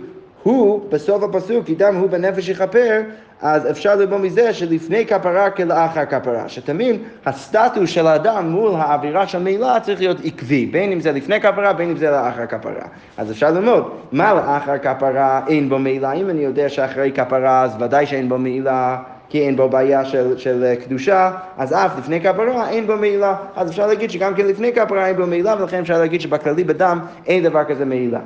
הוא 0.43 0.89
בסוף 0.89 1.23
הפסוק, 1.23 1.65
כי 1.65 1.75
דם 1.75 1.95
הוא 1.95 2.09
בנפש 2.09 2.49
יכפר, 2.49 3.01
אז 3.41 3.69
אפשר 3.69 3.95
ללמוד 3.95 4.21
מזה 4.21 4.53
שלפני 4.53 5.05
כפרה 5.05 5.49
כלאחר 5.49 6.05
כפרה, 6.05 6.49
שתמיד 6.49 6.95
הסטטוס 7.25 7.89
של 7.89 8.07
האדם 8.07 8.49
מול 8.49 8.71
האווירה 8.75 9.27
של 9.27 9.39
מעילה 9.39 9.79
צריך 9.79 9.99
להיות 9.99 10.17
עקבי, 10.23 10.65
בין 10.65 10.91
אם 10.91 10.99
זה 10.99 11.11
לפני 11.11 11.41
כפרה, 11.41 11.73
בין 11.73 11.89
אם 11.89 11.97
זה 11.97 12.11
לאחר 12.11 12.45
כפרה. 12.45 12.85
אז 13.17 13.31
אפשר 13.31 13.51
ללמוד, 13.51 13.91
מה 14.11 14.33
לאחר 14.33 14.77
כפרה 14.77 15.41
אין 15.47 15.69
בו 15.69 15.79
מעילה? 15.79 16.11
אם 16.11 16.29
אני 16.29 16.41
יודע 16.41 16.69
שאחרי 16.69 17.11
כפרה 17.11 17.63
אז 17.63 17.75
ודאי 17.79 18.05
שאין 18.05 18.29
בו 18.29 18.37
מעילה. 18.37 18.97
כי 19.31 19.41
אין 19.41 19.55
בו 19.55 19.69
בעיה 19.69 20.05
של, 20.05 20.37
של 20.37 20.73
קדושה, 20.83 21.31
אז 21.57 21.73
אף 21.73 21.97
לפני 21.99 22.21
כפרה 22.21 22.69
אין 22.69 22.87
בו 22.87 22.97
מעילה. 22.97 23.35
אז 23.55 23.69
אפשר 23.69 23.87
להגיד 23.87 24.11
שגם 24.11 24.35
כן 24.35 24.45
לפני 24.45 24.73
כפרה 24.73 25.07
אין 25.07 25.15
בו 25.15 25.27
מעילה, 25.27 25.55
ולכן 25.59 25.79
אפשר 25.79 25.99
להגיד 25.99 26.21
שבכללי 26.21 26.63
בדם 26.63 26.99
אין 27.27 27.43
דבר 27.43 27.63
כזה 27.63 27.85
מעילה. 27.85 28.19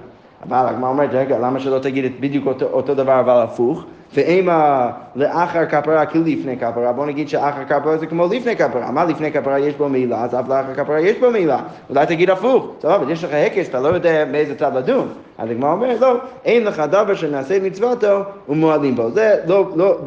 אבל 0.49 0.65
הגמרא 0.69 0.89
אומרת, 0.89 1.09
רגע, 1.13 1.39
למה 1.39 1.59
שלא 1.59 1.79
תגיד 1.79 2.05
את 2.05 2.19
בדיוק 2.19 2.47
אותו, 2.47 2.65
אותו 2.65 2.95
דבר 2.95 3.19
אבל 3.19 3.41
הפוך? 3.43 3.85
ואימה 4.13 4.89
לאחר 5.15 5.65
כפרה 5.65 6.05
כלפני 6.05 6.57
כפרה, 6.57 6.91
בוא 6.91 7.05
נגיד 7.05 7.29
שאחר 7.29 7.65
כפרה 7.69 7.97
זה 7.97 8.05
כמו 8.07 8.27
לפני 8.31 8.55
כפרה, 8.55 8.91
מה 8.91 9.05
לפני 9.05 9.31
כפרה 9.31 9.59
יש 9.59 9.75
בו 9.75 9.89
מעילה, 9.89 10.23
אז 10.23 10.35
אף 10.35 10.49
לאחר 10.49 10.73
כפרה 10.75 10.99
יש 10.99 11.17
בו 11.17 11.31
מעילה, 11.31 11.59
אולי 11.89 12.05
תגיד 12.05 12.29
הפוך, 12.29 12.67
טוב, 12.79 13.09
יש 13.09 13.23
לך 13.23 13.29
הקש, 13.33 13.67
אתה 13.67 13.79
לא 13.79 13.87
יודע 13.87 14.25
באיזה 14.25 14.55
צד 14.55 14.75
לדון, 14.75 15.07
אז 15.37 15.49
הגמרא 15.49 15.71
אומרת, 15.71 15.99
לא, 15.99 16.15
אין 16.45 16.63
לך 16.63 16.79
דבר 16.79 17.15
שנעשה 17.15 17.59
מצוותו 17.59 18.19
ומועלים 18.49 18.95
בו, 18.95 19.11
זה 19.11 19.35
לא, 19.45 19.69
לא, 19.75 19.97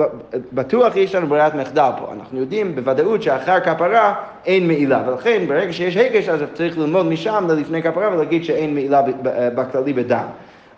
בטוח 0.53 0.97
יש 0.97 1.15
לנו 1.15 1.27
ברירת 1.27 1.55
מחדל 1.55 1.91
פה, 1.99 2.07
אנחנו 2.13 2.41
יודעים 2.41 2.75
בוודאות 2.75 3.23
שאחר 3.23 3.61
כפרה 3.61 4.15
אין 4.47 4.67
מעילה, 4.67 5.03
ולכן 5.07 5.45
ברגע 5.49 5.73
שיש 5.73 5.97
הקש 5.97 6.29
אז 6.29 6.41
צריך 6.55 6.79
ללמוד 6.79 7.07
משם 7.07 7.45
ללפני 7.49 7.83
כפרה 7.83 8.13
ולהגיד 8.13 8.45
שאין 8.45 8.75
מעילה 8.75 9.03
בכללי 9.55 9.93
בדם. 9.93 10.27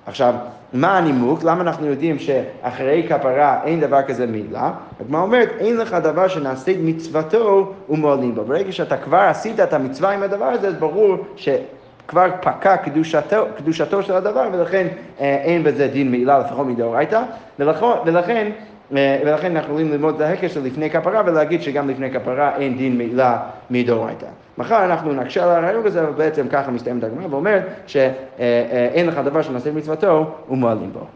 עכשיו, 0.08 0.34
מה 0.72 0.98
הנימוק? 0.98 1.44
למה 1.44 1.60
אנחנו 1.60 1.86
יודעים 1.86 2.18
שאחרי 2.18 3.06
כפרה 3.08 3.60
אין 3.64 3.80
דבר 3.80 4.02
כזה 4.02 4.26
מילה? 4.26 4.72
הגמרא 5.00 5.22
אומרת, 5.22 5.48
אין 5.58 5.76
לך 5.76 5.94
דבר 5.94 6.28
שנעשית 6.28 6.78
מצוותו 6.80 7.72
ומועלים 7.88 8.34
בו. 8.34 8.44
ברגע 8.44 8.72
שאתה 8.72 8.96
כבר 8.96 9.18
עשית 9.18 9.60
את 9.60 9.72
המצווה 9.72 10.10
עם 10.10 10.22
הדבר 10.22 10.44
הזה, 10.44 10.68
אז 10.68 10.74
ברור 10.74 11.16
שכבר 11.36 12.26
פקע 12.40 12.76
קדושתו, 12.76 13.46
קדושתו 13.56 14.02
של 14.02 14.12
הדבר, 14.12 14.48
ולכן 14.52 14.86
אה, 15.20 15.36
אין 15.44 15.64
בזה 15.64 15.88
דין 15.88 16.10
מעילה, 16.10 16.38
לפחות 16.38 16.66
מדאורייתא, 16.66 17.22
ולכן 17.58 18.50
ולכן 18.90 19.56
אנחנו 19.56 19.72
יכולים 19.72 19.92
ללמוד 19.92 20.14
את 20.14 20.20
ההקש 20.20 20.54
של 20.54 20.64
לפני 20.64 20.90
כפרה 20.90 21.22
ולהגיד 21.26 21.62
שגם 21.62 21.90
לפני 21.90 22.10
כפרה 22.10 22.56
אין 22.56 22.76
דין 22.76 22.98
מעילה 22.98 23.38
מדאורייתא. 23.70 24.26
מחר 24.58 24.84
אנחנו 24.84 25.12
נקשה 25.12 25.44
על 25.44 25.50
הרעיון 25.50 25.86
הזה, 25.86 26.02
אבל 26.02 26.12
בעצם 26.12 26.48
ככה 26.48 26.70
מסתיימת 26.70 27.04
הגמרא 27.04 27.26
ואומרת 27.30 27.62
שאין 27.86 29.06
לך 29.06 29.18
דבר 29.18 29.42
שנעשה 29.42 29.72
מצוותו 29.72 30.34
ומועלים 30.50 30.92
בו. 30.92 31.06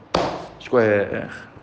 שכוח. 0.59 1.52